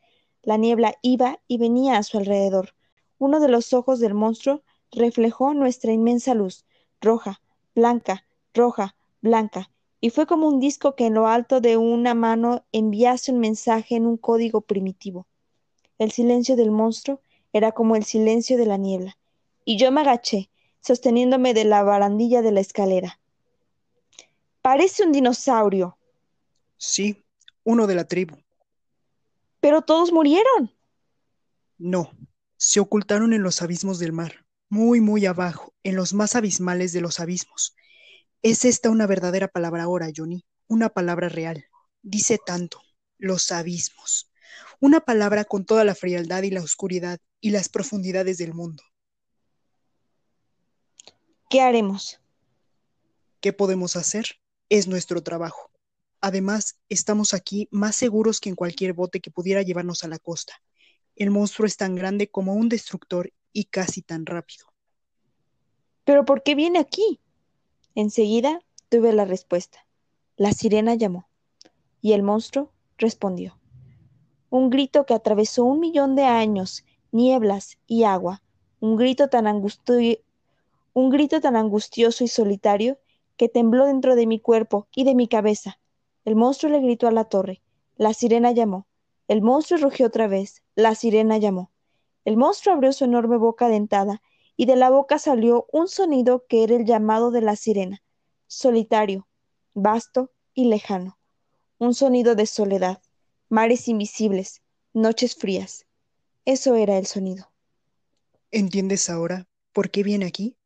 La 0.43 0.57
niebla 0.57 0.97
iba 1.03 1.39
y 1.47 1.57
venía 1.57 1.99
a 1.99 2.03
su 2.03 2.19
alrededor. 2.19 2.75
Uno 3.17 3.39
de 3.39 3.47
los 3.47 3.73
ojos 3.73 4.01
del 4.01 4.13
monstruo 4.13 4.65
reflejó 4.91 5.55
nuestra 5.55 5.93
inmensa 5.93 6.35
luz, 6.35 6.65
roja, 7.01 7.41
blanca, 7.77 8.27
roja, 8.55 8.97
blanca, 9.23 9.71
y 10.01 10.11
fue 10.11 10.27
como 10.27 10.49
un 10.49 10.59
disco 10.59 10.97
que 10.97 11.07
en 11.07 11.15
lo 11.15 11.29
alto 11.29 11.61
de 11.61 11.77
una 11.77 12.15
mano 12.15 12.65
enviase 12.73 13.31
un 13.31 13.39
mensaje 13.39 13.95
en 13.95 14.07
un 14.07 14.17
código 14.17 14.63
primitivo. 14.63 15.29
El 15.99 16.11
silencio 16.11 16.57
del 16.57 16.73
monstruo 16.73 17.21
era 17.53 17.71
como 17.71 17.95
el 17.95 18.03
silencio 18.03 18.59
de 18.59 18.67
la 18.67 18.79
niebla, 18.79 19.17
y 19.65 19.77
yo 19.77 19.93
me 19.93 20.01
agaché, 20.01 20.51
sosteniéndome 20.81 21.55
de 21.55 21.67
la 21.67 21.85
barandilla 21.85 22.43
de 22.43 22.51
la 22.51 22.61
escalera. 22.61 23.20
Parece 24.63 25.05
un 25.05 25.13
dinosaurio. 25.13 25.99
Sí, 26.77 27.25
uno 27.65 27.87
de 27.87 27.95
la 27.95 28.05
tribu. 28.05 28.37
Pero 29.61 29.83
todos 29.83 30.13
murieron. 30.13 30.75
No, 31.79 32.11
se 32.57 32.81
ocultaron 32.81 33.33
en 33.33 33.43
los 33.43 33.63
abismos 33.63 33.99
del 33.99 34.13
mar, 34.13 34.47
muy, 34.69 35.01
muy 35.01 35.27
abajo, 35.27 35.75
en 35.83 35.97
los 35.97 36.13
más 36.13 36.37
abismales 36.37 36.93
de 36.93 37.01
los 37.01 37.21
abismos. 37.21 37.75
Es 38.43 38.65
esta 38.65 38.91
una 38.91 39.07
verdadera 39.07 39.49
palabra 39.49 39.85
ahora, 39.85 40.09
Johnny, 40.15 40.45
una 40.67 40.89
palabra 40.89 41.29
real. 41.29 41.65
Dice 42.03 42.39
tanto, 42.45 42.81
los 43.19 43.53
abismos. 43.53 44.31
Una 44.79 45.01
palabra 45.01 45.45
con 45.45 45.67
toda 45.67 45.85
la 45.85 45.95
frialdad 45.95 46.43
y 46.43 46.51
la 46.51 46.63
oscuridad 46.63 47.19
y 47.41 47.51
las 47.51 47.69
profundidades 47.69 48.39
del 48.39 48.55
mundo. 48.55 48.83
¿Qué 51.51 51.61
haremos? 51.61 52.21
¿Qué 53.41 53.53
podemos 53.53 53.97
hacer? 53.97 54.40
Es 54.71 54.87
nuestro 54.87 55.21
trabajo. 55.21 55.73
Además, 56.21 56.79
estamos 56.89 57.35
aquí 57.35 57.67
más 57.73 57.97
seguros 57.97 58.39
que 58.39 58.51
en 58.51 58.55
cualquier 58.55 58.93
bote 58.93 59.21
que 59.21 59.33
pudiera 59.33 59.63
llevarnos 59.63 60.05
a 60.05 60.09
la 60.09 60.21
costa. 60.21 60.63
El 61.17 61.31
monstruo 61.31 61.67
es 61.67 61.77
tan 61.77 61.97
grande 61.97 62.29
como 62.31 62.55
un 62.55 62.69
destructor 62.69 63.33
y 63.53 63.65
casi 63.65 64.01
tan 64.01 64.27
rápido. 64.27 64.67
¿Pero 66.05 66.25
por 66.25 66.45
qué 66.45 66.55
viene 66.55 66.79
aquí? 66.79 67.19
Enseguida 67.97 68.61
tuve 68.89 69.13
la 69.13 69.25
respuesta. 69.25 69.85
La 70.37 70.53
sirena 70.53 70.95
llamó 70.95 71.29
y 72.01 72.13
el 72.13 72.23
monstruo 72.23 72.71
respondió. 72.97 73.59
Un 74.51 74.71
grito 74.71 75.05
que 75.05 75.15
atravesó 75.15 75.65
un 75.65 75.81
millón 75.81 76.15
de 76.15 76.27
años, 76.27 76.85
nieblas 77.11 77.77
y 77.89 78.05
agua, 78.05 78.41
un 78.79 78.97
grito 78.97 79.27
tan 79.27 79.47
un 80.93 81.11
grito 81.11 81.41
tan 81.41 81.57
angustioso 81.57 82.23
y 82.23 82.29
solitario 82.29 82.99
que 83.41 83.49
tembló 83.49 83.87
dentro 83.87 84.17
de 84.17 84.27
mi 84.27 84.39
cuerpo 84.39 84.87
y 84.95 85.05
de 85.05 85.15
mi 85.15 85.27
cabeza. 85.27 85.81
El 86.27 86.37
monstruo 86.37 86.71
le 86.71 86.81
gritó 86.81 87.09
a 87.09 87.11
la 87.11 87.25
torre. 87.25 87.63
La 87.97 88.13
sirena 88.13 88.53
llamó. 88.53 88.87
El 89.29 89.41
monstruo 89.41 89.81
rugió 89.81 90.09
otra 90.09 90.29
vez. 90.29 90.63
La 90.75 90.95
sirena 90.95 91.39
llamó. 91.39 91.71
El 92.27 92.37
monstruo 92.37 92.75
abrió 92.75 92.93
su 92.93 93.07
enorme 93.07 93.39
boca 93.39 93.69
dentada, 93.69 94.21
y 94.59 94.67
de 94.67 94.77
la 94.77 94.91
boca 94.91 95.19
salió 95.19 95.67
un 95.73 95.89
sonido 95.89 96.45
que 96.49 96.65
era 96.65 96.77
el 96.77 96.85
llamado 96.85 97.31
de 97.31 97.41
la 97.41 97.57
sirena, 97.57 98.03
solitario, 98.47 99.27
vasto 99.73 100.31
y 100.53 100.67
lejano. 100.67 101.19
Un 101.79 101.95
sonido 101.95 102.35
de 102.35 102.45
soledad, 102.45 103.01
mares 103.49 103.89
invisibles, 103.89 104.61
noches 104.93 105.35
frías. 105.35 105.87
Eso 106.45 106.75
era 106.75 106.99
el 106.99 107.07
sonido. 107.07 107.51
¿Entiendes 108.51 109.09
ahora 109.09 109.49
por 109.73 109.89
qué 109.89 110.03
viene 110.03 110.27
aquí? 110.27 110.59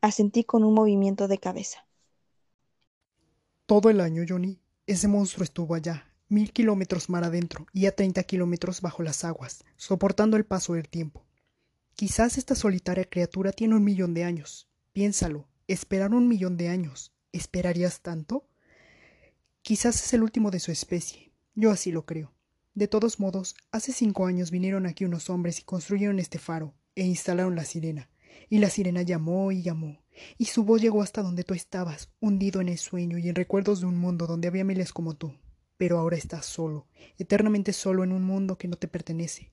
Asentí 0.00 0.44
con 0.44 0.64
un 0.64 0.74
movimiento 0.74 1.28
de 1.28 1.38
cabeza. 1.38 1.86
Todo 3.66 3.90
el 3.90 4.00
año, 4.00 4.24
Johnny, 4.28 4.60
ese 4.86 5.08
monstruo 5.08 5.44
estuvo 5.44 5.74
allá, 5.74 6.12
mil 6.28 6.52
kilómetros 6.52 7.08
mar 7.08 7.24
adentro 7.24 7.66
y 7.72 7.86
a 7.86 7.94
treinta 7.94 8.22
kilómetros 8.24 8.80
bajo 8.80 9.02
las 9.02 9.24
aguas, 9.24 9.64
soportando 9.76 10.36
el 10.36 10.44
paso 10.44 10.74
del 10.74 10.88
tiempo. 10.88 11.24
Quizás 11.94 12.38
esta 12.38 12.54
solitaria 12.54 13.04
criatura 13.04 13.52
tiene 13.52 13.76
un 13.76 13.84
millón 13.84 14.14
de 14.14 14.24
años. 14.24 14.68
Piénsalo, 14.92 15.48
esperar 15.68 16.14
un 16.14 16.26
millón 16.26 16.56
de 16.56 16.68
años. 16.68 17.12
¿Esperarías 17.30 18.00
tanto? 18.00 18.48
Quizás 19.62 20.02
es 20.02 20.12
el 20.14 20.22
último 20.22 20.50
de 20.50 20.60
su 20.60 20.72
especie. 20.72 21.32
Yo 21.54 21.70
así 21.70 21.92
lo 21.92 22.06
creo. 22.06 22.32
De 22.74 22.88
todos 22.88 23.20
modos, 23.20 23.54
hace 23.70 23.92
cinco 23.92 24.26
años 24.26 24.50
vinieron 24.50 24.86
aquí 24.86 25.04
unos 25.04 25.30
hombres 25.30 25.60
y 25.60 25.62
construyeron 25.62 26.18
este 26.18 26.38
faro, 26.38 26.74
e 26.96 27.04
instalaron 27.04 27.54
la 27.54 27.64
sirena. 27.64 28.09
Y 28.48 28.58
la 28.58 28.70
sirena 28.70 29.02
llamó 29.02 29.52
y 29.52 29.62
llamó, 29.62 30.02
y 30.38 30.46
su 30.46 30.64
voz 30.64 30.82
llegó 30.82 31.02
hasta 31.02 31.22
donde 31.22 31.44
tú 31.44 31.54
estabas, 31.54 32.10
hundido 32.20 32.60
en 32.60 32.68
el 32.68 32.78
sueño 32.78 33.18
y 33.18 33.28
en 33.28 33.34
recuerdos 33.34 33.80
de 33.80 33.86
un 33.86 33.96
mundo 33.96 34.26
donde 34.26 34.48
había 34.48 34.64
miles 34.64 34.92
como 34.92 35.14
tú. 35.14 35.32
Pero 35.76 35.98
ahora 35.98 36.16
estás 36.16 36.46
solo, 36.46 36.86
eternamente 37.18 37.72
solo 37.72 38.04
en 38.04 38.12
un 38.12 38.22
mundo 38.24 38.58
que 38.58 38.68
no 38.68 38.76
te 38.76 38.88
pertenece, 38.88 39.52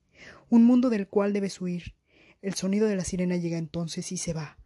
un 0.50 0.66
mundo 0.66 0.90
del 0.90 1.08
cual 1.08 1.34
debes 1.34 1.62
huir. 1.62 1.96
El 2.42 2.54
sonido 2.54 2.88
de 2.88 2.96
la 2.96 3.04
sirena 3.04 3.38
llega 3.38 3.58
entonces 3.58 4.12
y 4.12 4.18
se 4.18 4.34
va, 4.34 4.60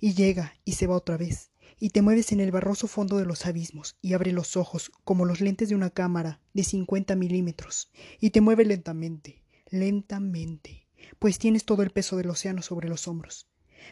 y 0.00 0.14
llega 0.14 0.54
y 0.64 0.72
se 0.72 0.86
va 0.86 0.96
otra 0.96 1.16
vez, 1.16 1.50
y 1.78 1.90
te 1.90 2.02
mueves 2.02 2.32
en 2.32 2.40
el 2.40 2.50
barroso 2.50 2.86
fondo 2.86 3.18
de 3.18 3.26
los 3.26 3.46
abismos, 3.46 3.96
y 4.00 4.14
abre 4.14 4.32
los 4.32 4.56
ojos 4.56 4.92
como 5.04 5.24
los 5.24 5.40
lentes 5.40 5.68
de 5.68 5.74
una 5.74 5.90
cámara 5.90 6.40
de 6.52 6.64
cincuenta 6.64 7.16
milímetros, 7.16 7.90
y 8.20 8.30
te 8.30 8.40
mueve 8.40 8.64
lentamente, 8.64 9.42
lentamente, 9.68 10.83
pues 11.18 11.38
tienes 11.38 11.64
todo 11.64 11.82
el 11.82 11.90
peso 11.90 12.16
del 12.16 12.30
océano 12.30 12.62
sobre 12.62 12.88
los 12.88 13.08
hombros. 13.08 13.48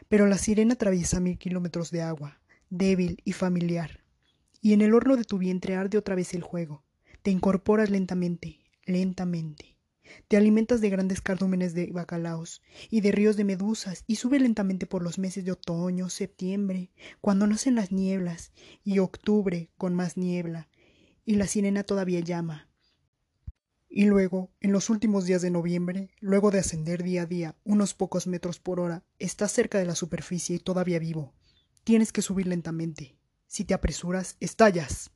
Pero 0.08 0.26
la 0.26 0.38
sirena 0.38 0.74
atraviesa 0.74 1.20
mil 1.20 1.38
kilómetros 1.38 1.90
de 1.90 2.02
agua, 2.02 2.40
débil 2.70 3.20
y 3.24 3.32
familiar. 3.32 4.00
Y 4.60 4.72
en 4.72 4.80
el 4.80 4.94
horno 4.94 5.16
de 5.16 5.24
tu 5.24 5.38
vientre 5.38 5.76
arde 5.76 5.98
otra 5.98 6.14
vez 6.14 6.34
el 6.34 6.42
juego. 6.42 6.84
Te 7.22 7.30
incorporas 7.30 7.90
lentamente, 7.90 8.60
lentamente. 8.84 9.76
Te 10.28 10.36
alimentas 10.36 10.80
de 10.80 10.90
grandes 10.90 11.20
cardúmenes 11.20 11.74
de 11.74 11.86
bacalaos 11.86 12.62
y 12.90 13.00
de 13.00 13.12
ríos 13.12 13.36
de 13.36 13.44
medusas 13.44 14.04
y 14.06 14.16
sube 14.16 14.38
lentamente 14.38 14.86
por 14.86 15.02
los 15.02 15.18
meses 15.18 15.44
de 15.44 15.52
otoño, 15.52 16.08
septiembre, 16.08 16.90
cuando 17.20 17.46
nacen 17.46 17.74
las 17.74 17.92
nieblas, 17.92 18.52
y 18.84 18.98
octubre 18.98 19.70
con 19.78 19.94
más 19.94 20.16
niebla, 20.16 20.68
y 21.24 21.36
la 21.36 21.46
sirena 21.46 21.84
todavía 21.84 22.20
llama, 22.20 22.68
y 23.94 24.06
luego, 24.06 24.50
en 24.60 24.72
los 24.72 24.88
últimos 24.88 25.26
días 25.26 25.42
de 25.42 25.50
noviembre, 25.50 26.08
luego 26.18 26.50
de 26.50 26.60
ascender 26.60 27.02
día 27.02 27.22
a 27.22 27.26
día 27.26 27.56
unos 27.62 27.92
pocos 27.92 28.26
metros 28.26 28.58
por 28.58 28.80
hora, 28.80 29.04
estás 29.18 29.52
cerca 29.52 29.78
de 29.78 29.84
la 29.84 29.94
superficie 29.94 30.56
y 30.56 30.60
todavía 30.60 30.98
vivo. 30.98 31.34
Tienes 31.84 32.10
que 32.10 32.22
subir 32.22 32.46
lentamente. 32.46 33.18
Si 33.46 33.66
te 33.66 33.74
apresuras, 33.74 34.38
estallas. 34.40 35.10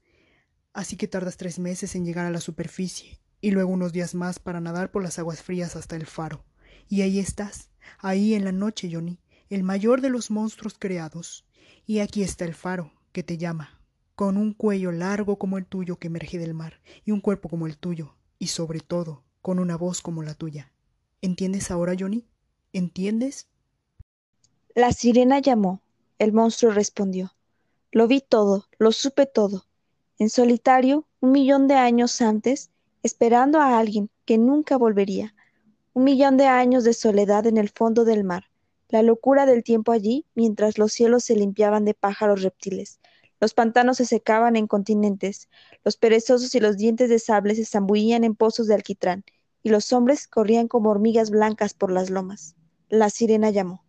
Así 0.74 0.98
que 0.98 1.08
tardas 1.08 1.38
tres 1.38 1.58
meses 1.58 1.94
en 1.94 2.04
llegar 2.04 2.26
a 2.26 2.30
la 2.30 2.42
superficie, 2.42 3.18
y 3.40 3.50
luego 3.50 3.70
unos 3.70 3.94
días 3.94 4.14
más 4.14 4.38
para 4.38 4.60
nadar 4.60 4.90
por 4.90 5.02
las 5.02 5.18
aguas 5.18 5.42
frías 5.42 5.74
hasta 5.74 5.96
el 5.96 6.04
faro. 6.04 6.44
Y 6.86 7.00
ahí 7.00 7.18
estás, 7.18 7.70
ahí 7.98 8.34
en 8.34 8.44
la 8.44 8.52
noche, 8.52 8.90
Johnny, 8.92 9.20
el 9.48 9.62
mayor 9.62 10.02
de 10.02 10.10
los 10.10 10.30
monstruos 10.30 10.76
creados. 10.78 11.46
Y 11.86 12.00
aquí 12.00 12.22
está 12.22 12.44
el 12.44 12.54
faro, 12.54 12.92
que 13.12 13.22
te 13.22 13.38
llama, 13.38 13.80
con 14.14 14.36
un 14.36 14.52
cuello 14.52 14.92
largo 14.92 15.38
como 15.38 15.56
el 15.56 15.64
tuyo 15.64 15.98
que 15.98 16.08
emerge 16.08 16.38
del 16.38 16.52
mar, 16.52 16.82
y 17.06 17.12
un 17.12 17.22
cuerpo 17.22 17.48
como 17.48 17.66
el 17.66 17.78
tuyo, 17.78 18.15
y 18.38 18.48
sobre 18.48 18.80
todo 18.80 19.22
con 19.42 19.58
una 19.58 19.76
voz 19.76 20.00
como 20.02 20.22
la 20.22 20.34
tuya. 20.34 20.72
¿Entiendes 21.22 21.70
ahora, 21.70 21.94
Johnny? 21.98 22.26
¿Entiendes? 22.72 23.48
La 24.74 24.92
sirena 24.92 25.38
llamó. 25.38 25.80
El 26.18 26.32
monstruo 26.32 26.72
respondió. 26.72 27.32
Lo 27.92 28.08
vi 28.08 28.20
todo, 28.20 28.66
lo 28.78 28.92
supe 28.92 29.26
todo. 29.26 29.66
En 30.18 30.30
solitario, 30.30 31.06
un 31.20 31.32
millón 31.32 31.68
de 31.68 31.74
años 31.74 32.20
antes, 32.20 32.70
esperando 33.02 33.60
a 33.60 33.78
alguien 33.78 34.10
que 34.24 34.38
nunca 34.38 34.76
volvería. 34.76 35.34
Un 35.94 36.04
millón 36.04 36.36
de 36.36 36.46
años 36.46 36.84
de 36.84 36.92
soledad 36.92 37.46
en 37.46 37.56
el 37.56 37.68
fondo 37.68 38.04
del 38.04 38.24
mar. 38.24 38.44
La 38.88 39.02
locura 39.02 39.46
del 39.46 39.62
tiempo 39.64 39.92
allí, 39.92 40.26
mientras 40.34 40.78
los 40.78 40.92
cielos 40.92 41.24
se 41.24 41.36
limpiaban 41.36 41.84
de 41.84 41.94
pájaros 41.94 42.42
reptiles, 42.42 43.00
los 43.40 43.52
pantanos 43.52 43.98
se 43.98 44.06
secaban 44.06 44.56
en 44.56 44.66
continentes, 44.66 45.48
los 45.84 45.96
perezosos 45.96 46.54
y 46.54 46.60
los 46.60 46.76
dientes 46.76 47.10
de 47.10 47.18
sable 47.18 47.54
se 47.54 47.64
zambullían 47.64 48.24
en 48.24 48.34
pozos 48.34 48.66
de 48.66 48.74
alquitrán, 48.74 49.24
y 49.62 49.68
los 49.68 49.92
hombres 49.92 50.26
corrían 50.26 50.68
como 50.68 50.90
hormigas 50.90 51.30
blancas 51.30 51.74
por 51.74 51.92
las 51.92 52.08
lomas. 52.08 52.54
La 52.88 53.10
sirena 53.10 53.50
llamó. 53.50 53.84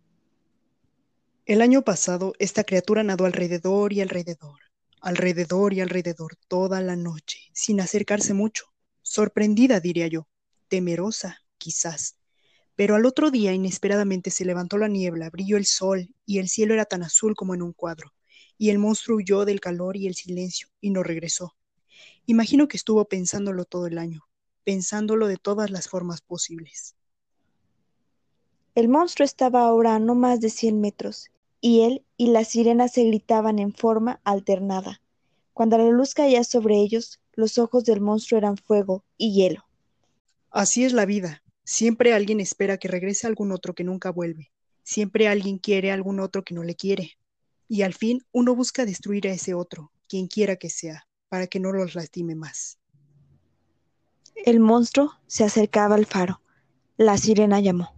El 1.46 1.62
año 1.62 1.82
pasado 1.82 2.34
esta 2.38 2.64
criatura 2.64 3.02
nadó 3.02 3.24
alrededor 3.24 3.94
y 3.94 4.02
alrededor, 4.02 4.58
alrededor 5.00 5.72
y 5.72 5.80
alrededor 5.80 6.36
toda 6.48 6.82
la 6.82 6.96
noche, 6.96 7.38
sin 7.54 7.80
acercarse 7.80 8.34
mucho, 8.34 8.64
sorprendida, 9.00 9.80
diría 9.80 10.08
yo, 10.08 10.28
temerosa, 10.68 11.38
quizás. 11.56 12.18
Pero 12.76 12.96
al 12.96 13.06
otro 13.06 13.30
día 13.30 13.54
inesperadamente 13.54 14.30
se 14.30 14.44
levantó 14.44 14.76
la 14.76 14.88
niebla, 14.88 15.30
brilló 15.30 15.56
el 15.56 15.64
sol, 15.64 16.14
y 16.26 16.38
el 16.38 16.50
cielo 16.50 16.74
era 16.74 16.84
tan 16.84 17.02
azul 17.02 17.34
como 17.34 17.54
en 17.54 17.62
un 17.62 17.72
cuadro 17.72 18.12
y 18.58 18.70
el 18.70 18.78
monstruo 18.78 19.16
huyó 19.18 19.44
del 19.44 19.60
calor 19.60 19.96
y 19.96 20.08
el 20.08 20.16
silencio 20.16 20.68
y 20.80 20.90
no 20.90 21.04
regresó. 21.04 21.54
Imagino 22.26 22.68
que 22.68 22.76
estuvo 22.76 23.04
pensándolo 23.06 23.64
todo 23.64 23.86
el 23.86 23.96
año, 23.96 24.28
pensándolo 24.64 25.28
de 25.28 25.36
todas 25.36 25.70
las 25.70 25.88
formas 25.88 26.20
posibles. 26.20 26.96
El 28.74 28.88
monstruo 28.88 29.24
estaba 29.24 29.62
ahora 29.62 29.94
a 29.94 29.98
no 29.98 30.14
más 30.14 30.40
de 30.40 30.50
cien 30.50 30.80
metros, 30.80 31.30
y 31.60 31.80
él 31.82 32.04
y 32.16 32.28
la 32.28 32.44
sirena 32.44 32.88
se 32.88 33.04
gritaban 33.04 33.58
en 33.58 33.72
forma 33.72 34.20
alternada. 34.24 35.00
Cuando 35.54 35.78
la 35.78 35.88
luz 35.88 36.14
caía 36.14 36.44
sobre 36.44 36.76
ellos, 36.76 37.20
los 37.32 37.58
ojos 37.58 37.84
del 37.84 38.00
monstruo 38.00 38.38
eran 38.38 38.56
fuego 38.56 39.04
y 39.16 39.32
hielo. 39.32 39.64
Así 40.50 40.84
es 40.84 40.92
la 40.92 41.06
vida. 41.06 41.42
Siempre 41.64 42.12
alguien 42.12 42.40
espera 42.40 42.78
que 42.78 42.88
regrese 42.88 43.26
algún 43.26 43.52
otro 43.52 43.74
que 43.74 43.84
nunca 43.84 44.10
vuelve. 44.10 44.52
Siempre 44.82 45.28
alguien 45.28 45.58
quiere 45.58 45.90
a 45.90 45.94
algún 45.94 46.20
otro 46.20 46.44
que 46.44 46.54
no 46.54 46.62
le 46.62 46.74
quiere 46.74 47.18
y 47.68 47.82
al 47.82 47.94
fin 47.94 48.24
uno 48.32 48.54
busca 48.54 48.84
destruir 48.84 49.28
a 49.28 49.32
ese 49.32 49.54
otro, 49.54 49.92
quien 50.08 50.26
quiera 50.26 50.56
que 50.56 50.70
sea, 50.70 51.06
para 51.28 51.46
que 51.46 51.60
no 51.60 51.72
los 51.72 51.94
lastime 51.94 52.34
más. 52.34 52.78
El 54.34 54.60
monstruo 54.60 55.12
se 55.26 55.44
acercaba 55.44 55.94
al 55.94 56.06
faro. 56.06 56.40
La 56.96 57.18
sirena 57.18 57.60
llamó. 57.60 57.94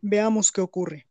Veamos 0.00 0.50
qué 0.52 0.60
ocurre. 0.60 1.06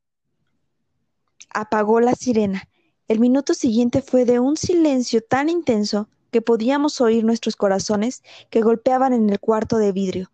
Apagó 1.50 2.00
la 2.00 2.15
sirena. 2.15 2.67
El 3.07 3.19
minuto 3.19 3.53
siguiente 3.53 4.01
fue 4.01 4.25
de 4.25 4.39
un 4.39 4.57
silencio 4.57 5.22
tan 5.22 5.50
intenso 5.50 6.10
que 6.31 6.41
podíamos 6.41 7.00
oír 7.00 7.24
nuestros 7.24 7.55
corazones 7.55 8.24
que 8.50 8.62
golpeaban 8.62 9.13
en 9.13 9.29
el 9.29 9.39
cuarto 9.39 9.77
de 9.77 9.91
vidrio 9.91 10.31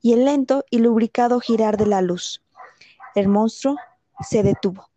y 0.00 0.12
el 0.12 0.24
lento 0.24 0.64
y 0.70 0.78
lubricado 0.78 1.40
girar 1.40 1.76
de 1.76 1.86
la 1.86 2.02
luz. 2.02 2.42
El 3.14 3.28
monstruo 3.28 3.76
se 4.28 4.42
detuvo. 4.42 4.88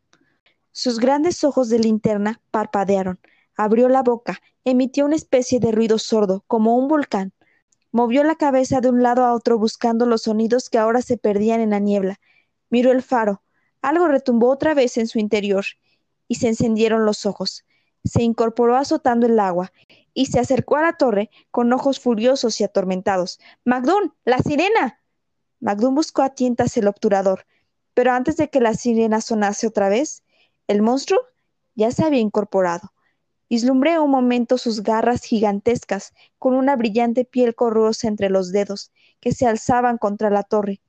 Sus 0.71 0.99
grandes 0.99 1.43
ojos 1.43 1.69
de 1.69 1.79
linterna 1.79 2.41
parpadearon, 2.51 3.19
abrió 3.55 3.89
la 3.89 4.03
boca, 4.03 4.41
emitió 4.63 5.05
una 5.05 5.15
especie 5.15 5.59
de 5.59 5.71
ruido 5.71 5.97
sordo, 5.97 6.43
como 6.47 6.77
un 6.77 6.87
volcán. 6.87 7.33
Movió 7.91 8.23
la 8.23 8.35
cabeza 8.35 8.79
de 8.79 8.89
un 8.89 9.01
lado 9.01 9.25
a 9.25 9.33
otro 9.33 9.57
buscando 9.57 10.05
los 10.05 10.23
sonidos 10.23 10.69
que 10.69 10.77
ahora 10.77 11.01
se 11.01 11.17
perdían 11.17 11.59
en 11.59 11.71
la 11.71 11.79
niebla. 11.79 12.19
Miró 12.69 12.91
el 12.91 13.01
faro, 13.01 13.41
Algo 13.81 14.07
retumbó 14.07 14.49
otra 14.49 14.73
vez 14.73 14.97
en 14.97 15.07
su 15.07 15.19
interior, 15.19 15.65
y 16.27 16.35
se 16.35 16.49
encendieron 16.49 17.05
los 17.05 17.25
ojos. 17.25 17.65
Se 18.03 18.21
incorporó 18.21 18.75
azotando 18.75 19.25
el 19.25 19.39
agua, 19.39 19.71
y 20.13 20.27
se 20.27 20.39
acercó 20.39 20.75
a 20.75 20.81
la 20.81 20.97
torre 20.97 21.29
con 21.49 21.71
ojos 21.73 21.99
furiosos 21.99 22.59
y 22.59 22.63
atormentados. 22.63 23.39
¡Magdún! 23.63 24.13
¡La 24.25 24.39
sirena! 24.39 25.01
Magdún 25.59 25.95
buscó 25.95 26.21
a 26.21 26.35
tientas 26.35 26.77
el 26.77 26.87
obturador, 26.87 27.45
pero 27.93 28.11
antes 28.11 28.37
de 28.37 28.49
que 28.49 28.61
la 28.61 28.73
sirena 28.73 29.21
sonase 29.21 29.67
otra 29.67 29.89
vez, 29.89 30.23
el 30.69 30.83
monstruo 30.83 31.19
ya 31.73 31.89
se 31.89 32.05
había 32.05 32.19
incorporado. 32.19 32.93
Vislumbré 33.49 33.97
un 33.97 34.11
momento 34.11 34.59
sus 34.59 34.83
garras 34.83 35.23
gigantescas, 35.23 36.13
con 36.37 36.53
una 36.53 36.75
brillante 36.75 37.25
piel 37.25 37.55
corrosa 37.55 38.07
entre 38.07 38.29
los 38.29 38.51
dedos, 38.51 38.91
que 39.19 39.33
se 39.33 39.47
alzaban 39.47 39.97
contra 39.97 40.29
la 40.29 40.43
torre. 40.43 40.79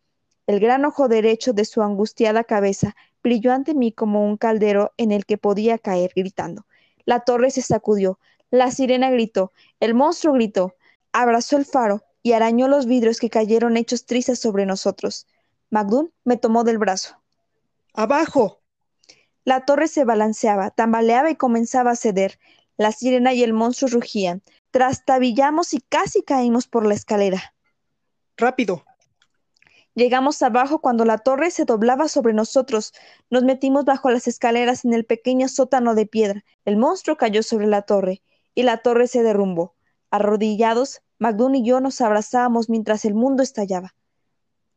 El 0.47 0.61
gran 0.61 0.85
ojo 0.85 1.09
derecho 1.09 1.55
de 1.55 1.65
su 1.65 1.81
angustiada 1.81 2.45
cabeza 2.45 2.95
brilló 3.23 3.55
ante 3.55 3.73
mí 3.75 3.91
como 3.91 4.27
un 4.27 4.37
caldero 4.37 4.93
en 4.99 5.13
el 5.13 5.25
que 5.25 5.39
podía 5.39 5.79
caer, 5.79 6.13
gritando. 6.15 6.67
La 7.07 7.21
torre 7.21 7.51
se 7.51 7.63
sacudió, 7.63 8.19
la 8.51 8.71
sirena 8.73 9.09
gritó, 9.11 9.51
el 9.81 9.95
monstruo 9.95 10.35
gritó, 10.35 10.75
abrazó 11.13 11.57
el 11.57 11.65
faro 11.65 12.03
y 12.23 12.33
arañó 12.33 12.69
los 12.69 12.85
vidrios 12.85 13.19
que 13.19 13.31
cayeron 13.31 13.79
hechos 13.79 14.05
trizas 14.05 14.39
sobre 14.39 14.67
nosotros. 14.67 15.27
Magdún 15.71 16.13
me 16.25 16.37
tomó 16.37 16.65
del 16.65 16.77
brazo. 16.77 17.17
¡Abajo! 17.95 18.60
La 19.50 19.64
torre 19.64 19.88
se 19.88 20.04
balanceaba, 20.04 20.71
tambaleaba 20.71 21.28
y 21.28 21.35
comenzaba 21.35 21.90
a 21.90 21.97
ceder. 21.97 22.38
La 22.76 22.92
sirena 22.92 23.35
y 23.35 23.42
el 23.42 23.52
monstruo 23.52 23.90
rugían. 23.90 24.42
Trastabillamos 24.71 25.75
y 25.75 25.80
casi 25.80 26.23
caímos 26.23 26.69
por 26.69 26.87
la 26.87 26.95
escalera. 26.95 27.52
¡Rápido! 28.37 28.85
Llegamos 29.97 30.40
abajo 30.42 30.80
cuando 30.80 31.04
la 31.04 31.19
torre 31.19 31.50
se 31.50 31.64
doblaba 31.64 32.07
sobre 32.07 32.33
nosotros. 32.33 32.92
Nos 33.28 33.42
metimos 33.42 33.85
bajo 33.85 34.12
las 34.12 34.28
escaleras 34.28 34.85
en 34.85 34.95
el 34.95 35.04
pequeño 35.04 35.49
sótano 35.49 35.97
de 35.97 36.07
piedra. 36.07 36.45
El 36.64 36.76
monstruo 36.76 37.16
cayó 37.16 37.42
sobre 37.42 37.66
la 37.66 37.83
torre 37.83 38.23
y 38.54 38.62
la 38.62 38.76
torre 38.76 39.09
se 39.09 39.25
derrumbó. 39.25 39.75
Arrodillados, 40.12 41.02
Magdún 41.19 41.57
y 41.57 41.64
yo 41.64 41.80
nos 41.80 42.00
abrazábamos 42.00 42.71
mientras 42.71 43.04
el 43.04 43.14
mundo 43.14 43.42
estallaba. 43.42 43.97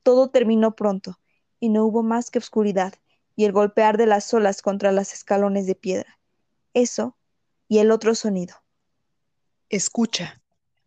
Todo 0.02 0.32
terminó 0.32 0.76
pronto, 0.76 1.20
y 1.60 1.70
no 1.70 1.86
hubo 1.86 2.02
más 2.02 2.32
que 2.32 2.40
oscuridad 2.40 2.96
y 3.36 3.46
el 3.46 3.52
golpear 3.52 3.98
de 3.98 4.06
las 4.06 4.34
olas 4.34 4.62
contra 4.62 4.92
los 4.92 5.14
escalones 5.14 5.66
de 5.66 5.76
piedra. 5.76 6.20
Eso 6.74 7.18
y 7.68 7.80
el 7.80 7.92
otro 7.92 8.16
sonido. 8.16 8.56
Escucha, 9.70 10.42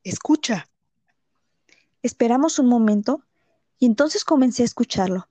escucha. 0.04 0.68
Esperamos 2.02 2.58
un 2.58 2.68
momento 2.68 3.22
y 3.78 3.86
entonces 3.86 4.24
comencé 4.24 4.62
a 4.62 4.66
escucharlo. 4.66 5.28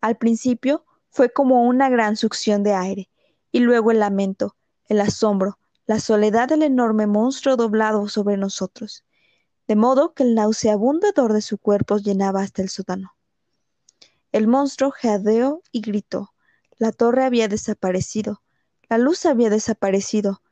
Al 0.00 0.16
principio 0.16 0.84
fue 1.10 1.32
como 1.32 1.64
una 1.64 1.88
gran 1.88 2.16
succión 2.16 2.62
de 2.62 2.74
aire, 2.74 3.10
y 3.52 3.60
luego 3.60 3.92
el 3.92 4.00
lamento, 4.00 4.56
el 4.88 5.00
asombro, 5.00 5.58
la 5.86 6.00
soledad 6.00 6.48
del 6.48 6.62
enorme 6.62 7.06
monstruo 7.06 7.56
doblado 7.56 8.08
sobre 8.08 8.36
nosotros, 8.36 9.04
de 9.68 9.76
modo 9.76 10.12
que 10.12 10.24
el 10.24 10.34
nauseabundo 10.34 11.08
hedor 11.08 11.32
de 11.32 11.40
su 11.40 11.58
cuerpo 11.58 11.98
llenaba 11.98 12.42
hasta 12.42 12.62
el 12.62 12.68
sótano. 12.68 13.14
El 14.32 14.48
monstruo 14.48 14.90
jadeó 14.90 15.62
y 15.70 15.80
gritó. 15.80 16.33
La 16.76 16.92
torre 16.92 17.24
había 17.24 17.48
desaparecido, 17.48 18.42
la 18.88 18.98
luz 18.98 19.26
había 19.26 19.50
desaparecido, 19.50 20.42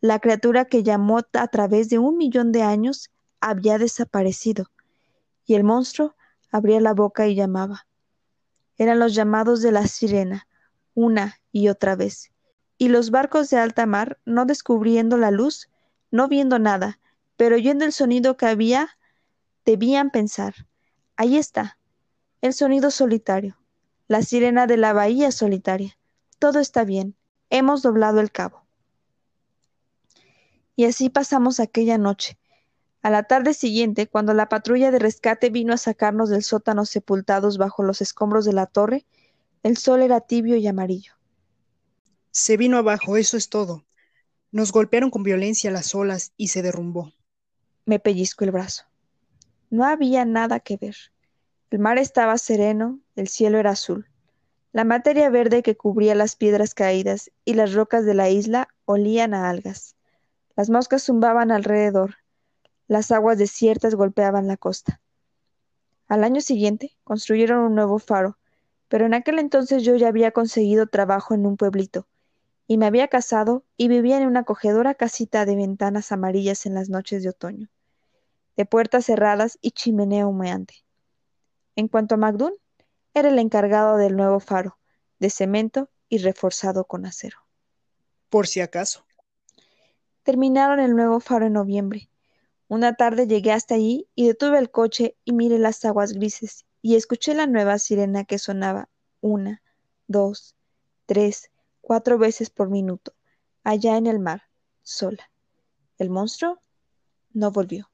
la 0.00 0.18
criatura 0.18 0.64
que 0.64 0.82
llamó 0.82 1.18
a 1.32 1.48
través 1.48 1.88
de 1.88 1.98
un 1.98 2.16
millón 2.16 2.52
de 2.52 2.62
años 2.62 3.10
había 3.40 3.78
desaparecido, 3.78 4.70
y 5.44 5.54
el 5.54 5.64
monstruo 5.64 6.14
abría 6.50 6.80
la 6.80 6.94
boca 6.94 7.26
y 7.26 7.34
llamaba. 7.34 7.86
Eran 8.76 8.98
los 8.98 9.14
llamados 9.14 9.62
de 9.62 9.72
la 9.72 9.86
sirena, 9.86 10.46
una 10.94 11.40
y 11.50 11.68
otra 11.68 11.96
vez. 11.96 12.32
Y 12.78 12.88
los 12.88 13.10
barcos 13.10 13.50
de 13.50 13.58
alta 13.58 13.86
mar, 13.86 14.18
no 14.24 14.44
descubriendo 14.44 15.16
la 15.16 15.30
luz, 15.30 15.68
no 16.10 16.28
viendo 16.28 16.58
nada, 16.58 16.98
pero 17.36 17.56
oyendo 17.56 17.84
el 17.84 17.92
sonido 17.92 18.36
que 18.36 18.46
había, 18.46 18.88
debían 19.64 20.10
pensar, 20.10 20.54
ahí 21.16 21.36
está, 21.36 21.78
el 22.40 22.52
sonido 22.52 22.90
solitario, 22.90 23.56
la 24.12 24.22
sirena 24.22 24.66
de 24.66 24.76
la 24.76 24.92
bahía 24.92 25.32
solitaria. 25.32 25.98
Todo 26.38 26.60
está 26.60 26.84
bien, 26.84 27.16
hemos 27.50 27.82
doblado 27.82 28.20
el 28.20 28.30
cabo. 28.30 28.64
Y 30.76 30.84
así 30.84 31.10
pasamos 31.10 31.60
aquella 31.60 31.98
noche, 31.98 32.38
a 33.02 33.10
la 33.10 33.24
tarde 33.24 33.52
siguiente, 33.52 34.06
cuando 34.06 34.32
la 34.32 34.48
patrulla 34.48 34.92
de 34.92 35.00
rescate 35.00 35.50
vino 35.50 35.72
a 35.72 35.76
sacarnos 35.76 36.28
del 36.28 36.44
sótano 36.44 36.86
sepultados 36.86 37.58
bajo 37.58 37.82
los 37.82 38.00
escombros 38.00 38.44
de 38.44 38.52
la 38.52 38.66
torre, 38.66 39.06
el 39.64 39.76
sol 39.76 40.02
era 40.02 40.20
tibio 40.20 40.56
y 40.56 40.68
amarillo. 40.68 41.14
Se 42.30 42.56
vino 42.56 42.78
abajo, 42.78 43.16
eso 43.16 43.36
es 43.36 43.48
todo. 43.48 43.84
Nos 44.52 44.70
golpearon 44.70 45.10
con 45.10 45.24
violencia 45.24 45.70
las 45.72 45.94
olas 45.96 46.32
y 46.36 46.48
se 46.48 46.62
derrumbó. 46.62 47.12
Me 47.86 47.98
pellizco 47.98 48.44
el 48.44 48.52
brazo. 48.52 48.84
No 49.68 49.84
había 49.84 50.24
nada 50.24 50.60
que 50.60 50.76
ver. 50.76 50.96
El 51.72 51.78
mar 51.78 51.96
estaba 51.96 52.36
sereno, 52.36 53.00
el 53.16 53.28
cielo 53.28 53.56
era 53.56 53.70
azul. 53.70 54.06
La 54.72 54.84
materia 54.84 55.30
verde 55.30 55.62
que 55.62 55.74
cubría 55.74 56.14
las 56.14 56.36
piedras 56.36 56.74
caídas 56.74 57.30
y 57.46 57.54
las 57.54 57.72
rocas 57.72 58.04
de 58.04 58.12
la 58.12 58.28
isla 58.28 58.68
olían 58.84 59.32
a 59.32 59.48
algas. 59.48 59.96
Las 60.54 60.68
moscas 60.68 61.02
zumbaban 61.02 61.50
alrededor, 61.50 62.16
las 62.88 63.10
aguas 63.10 63.38
desiertas 63.38 63.94
golpeaban 63.94 64.48
la 64.48 64.58
costa. 64.58 65.00
Al 66.08 66.24
año 66.24 66.42
siguiente 66.42 66.94
construyeron 67.04 67.60
un 67.60 67.74
nuevo 67.74 67.98
faro, 67.98 68.36
pero 68.88 69.06
en 69.06 69.14
aquel 69.14 69.38
entonces 69.38 69.82
yo 69.82 69.96
ya 69.96 70.08
había 70.08 70.30
conseguido 70.30 70.88
trabajo 70.88 71.32
en 71.32 71.46
un 71.46 71.56
pueblito, 71.56 72.06
y 72.66 72.76
me 72.76 72.84
había 72.84 73.08
casado 73.08 73.64
y 73.78 73.88
vivía 73.88 74.18
en 74.18 74.26
una 74.26 74.40
acogedora 74.40 74.92
casita 74.92 75.46
de 75.46 75.56
ventanas 75.56 76.12
amarillas 76.12 76.66
en 76.66 76.74
las 76.74 76.90
noches 76.90 77.22
de 77.22 77.30
otoño, 77.30 77.70
de 78.58 78.66
puertas 78.66 79.06
cerradas 79.06 79.58
y 79.62 79.70
chimenea 79.70 80.26
humeante. 80.26 80.84
En 81.76 81.88
cuanto 81.88 82.14
a 82.14 82.18
Magdún, 82.18 82.54
era 83.14 83.28
el 83.28 83.38
encargado 83.38 83.96
del 83.96 84.16
nuevo 84.16 84.40
faro, 84.40 84.78
de 85.18 85.30
cemento 85.30 85.90
y 86.08 86.18
reforzado 86.18 86.84
con 86.84 87.06
acero. 87.06 87.38
Por 88.28 88.46
si 88.46 88.60
acaso. 88.60 89.04
Terminaron 90.22 90.80
el 90.80 90.94
nuevo 90.94 91.20
faro 91.20 91.46
en 91.46 91.54
noviembre, 91.54 92.10
una 92.72 92.94
tarde 92.94 93.26
llegué 93.26 93.52
hasta 93.52 93.74
allí 93.74 94.08
y 94.14 94.26
detuve 94.26 94.58
el 94.58 94.70
coche 94.70 95.14
y 95.26 95.32
miré 95.32 95.58
las 95.58 95.84
aguas 95.84 96.14
grises 96.14 96.64
y 96.80 96.96
escuché 96.96 97.34
la 97.34 97.46
nueva 97.46 97.78
sirena 97.78 98.24
que 98.24 98.38
sonaba 98.38 98.88
una, 99.20 99.62
dos, 100.06 100.56
tres, 101.04 101.50
cuatro 101.82 102.16
veces 102.16 102.48
por 102.48 102.70
minuto, 102.70 103.12
allá 103.62 103.98
en 103.98 104.06
el 104.06 104.20
mar, 104.20 104.44
sola. 104.80 105.30
El 105.98 106.08
monstruo 106.08 106.62
no 107.34 107.50
volvió. 107.50 107.90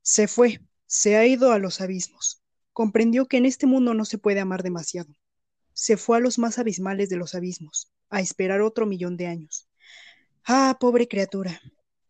Se 0.00 0.28
fue, 0.28 0.62
se 0.86 1.18
ha 1.18 1.26
ido 1.26 1.52
a 1.52 1.58
los 1.58 1.82
abismos. 1.82 2.39
Comprendió 2.80 3.26
que 3.26 3.36
en 3.36 3.44
este 3.44 3.66
mundo 3.66 3.92
no 3.92 4.06
se 4.06 4.16
puede 4.16 4.40
amar 4.40 4.62
demasiado. 4.62 5.14
Se 5.74 5.98
fue 5.98 6.16
a 6.16 6.20
los 6.20 6.38
más 6.38 6.58
abismales 6.58 7.10
de 7.10 7.16
los 7.16 7.34
abismos, 7.34 7.92
a 8.08 8.22
esperar 8.22 8.62
otro 8.62 8.86
millón 8.86 9.18
de 9.18 9.26
años. 9.26 9.68
Ah, 10.46 10.78
pobre 10.80 11.06
criatura, 11.06 11.60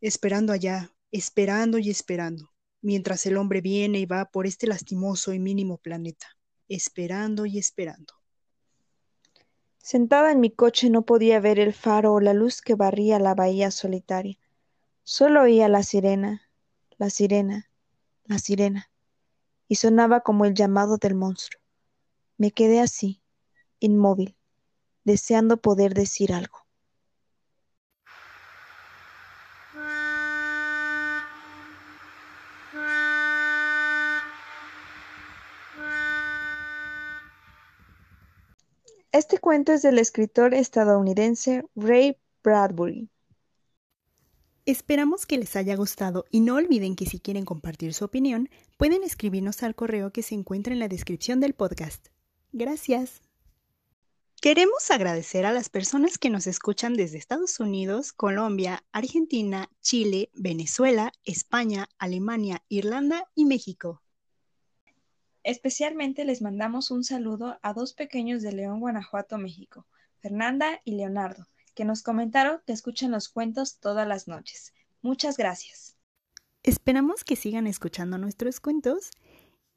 esperando 0.01 0.53
allá, 0.53 0.93
esperando 1.11 1.79
y 1.79 1.91
esperando, 1.91 2.53
mientras 2.83 3.27
el 3.27 3.37
hombre 3.37 3.61
viene 3.61 3.99
y 3.99 4.07
va 4.07 4.27
por 4.27 4.47
este 4.47 4.69
lastimoso 4.69 5.33
y 5.33 5.41
mínimo 5.41 5.77
planeta, 5.79 6.39
esperando 6.69 7.47
y 7.47 7.59
esperando. 7.59 8.15
Sentada 9.79 10.31
en 10.31 10.39
mi 10.39 10.53
coche 10.53 10.89
no 10.89 11.03
podía 11.03 11.41
ver 11.41 11.59
el 11.59 11.75
faro 11.75 12.13
o 12.13 12.21
la 12.21 12.33
luz 12.33 12.63
que 12.63 12.77
barría 12.77 13.19
la 13.19 13.35
bahía 13.35 13.73
solitaria. 13.73 14.39
Solo 15.03 15.43
oía 15.43 15.69
la 15.69 15.83
sirena, 15.83 16.49
la 16.97 17.11
sirena, 17.11 17.69
la 18.27 18.39
sirena, 18.39 18.90
y 19.71 19.77
sonaba 19.77 20.23
como 20.23 20.47
el 20.47 20.55
llamado 20.55 20.97
del 20.97 21.15
monstruo. 21.15 21.63
Me 22.37 22.51
quedé 22.51 22.81
así, 22.81 23.23
inmóvil, 23.79 24.37
deseando 25.05 25.59
poder 25.59 25.95
decir 25.95 26.33
algo. 26.33 26.67
Este 39.13 39.39
cuento 39.39 39.73
es 39.73 39.83
del 39.83 40.01
escritor 40.01 40.53
estadounidense 40.53 41.65
Ray 41.77 42.19
Bradbury. 42.43 43.09
Esperamos 44.67 45.25
que 45.27 45.39
les 45.39 45.57
haya 45.57 45.75
gustado 45.75 46.27
y 46.31 46.41
no 46.41 46.57
olviden 46.57 46.95
que 46.95 47.07
si 47.07 47.19
quieren 47.19 47.45
compartir 47.45 47.95
su 47.95 48.05
opinión, 48.05 48.51
pueden 48.77 49.03
escribirnos 49.03 49.63
al 49.63 49.75
correo 49.75 50.13
que 50.13 50.23
se 50.23 50.35
encuentra 50.35 50.75
en 50.75 50.81
la 50.81 50.89
descripción 50.89 51.41
del 51.41 51.55
podcast. 51.55 52.09
Gracias. 52.53 53.23
Queremos 54.43 54.91
agradecer 54.91 55.45
a 55.45 55.53
las 55.53 55.69
personas 55.69 56.19
que 56.19 56.31
nos 56.31 56.47
escuchan 56.47 56.95
desde 56.95 57.19
Estados 57.19 57.61
Unidos, 57.61 58.13
Colombia, 58.13 58.85
Argentina, 58.93 59.71
Chile, 59.81 60.31
Venezuela, 60.35 61.13
España, 61.25 61.89
Alemania, 61.99 62.63
Irlanda 62.69 63.25
y 63.35 63.47
México. 63.47 64.03
Especialmente 65.43 66.25
les 66.25 66.43
mandamos 66.43 66.91
un 66.91 67.03
saludo 67.03 67.59
a 67.63 67.73
dos 67.73 67.95
pequeños 67.95 68.43
de 68.43 68.53
León, 68.53 68.81
Guanajuato, 68.81 69.39
México, 69.39 69.87
Fernanda 70.21 70.81
y 70.85 70.97
Leonardo, 70.97 71.47
que 71.75 71.85
nos 71.85 72.03
comentaron 72.03 72.61
que 72.67 72.73
escuchan 72.73 73.11
los 73.11 73.29
cuentos 73.29 73.79
todas 73.79 74.07
las 74.07 74.29
noches. 74.29 74.73
Muchas 75.03 75.37
gracias. 75.37 75.97
Esperamos 76.63 77.25
que 77.25 77.37
sigan 77.37 77.67
escuchando 77.67 78.19
nuestros 78.19 78.61
cuentos 78.61 79.11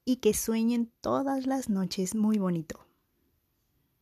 y 0.06 0.17
que 0.17 0.34
sueñen 0.34 0.91
todas 1.01 1.47
las 1.47 1.69
noches 1.69 2.13
muy 2.13 2.38
bonito. 2.38 2.86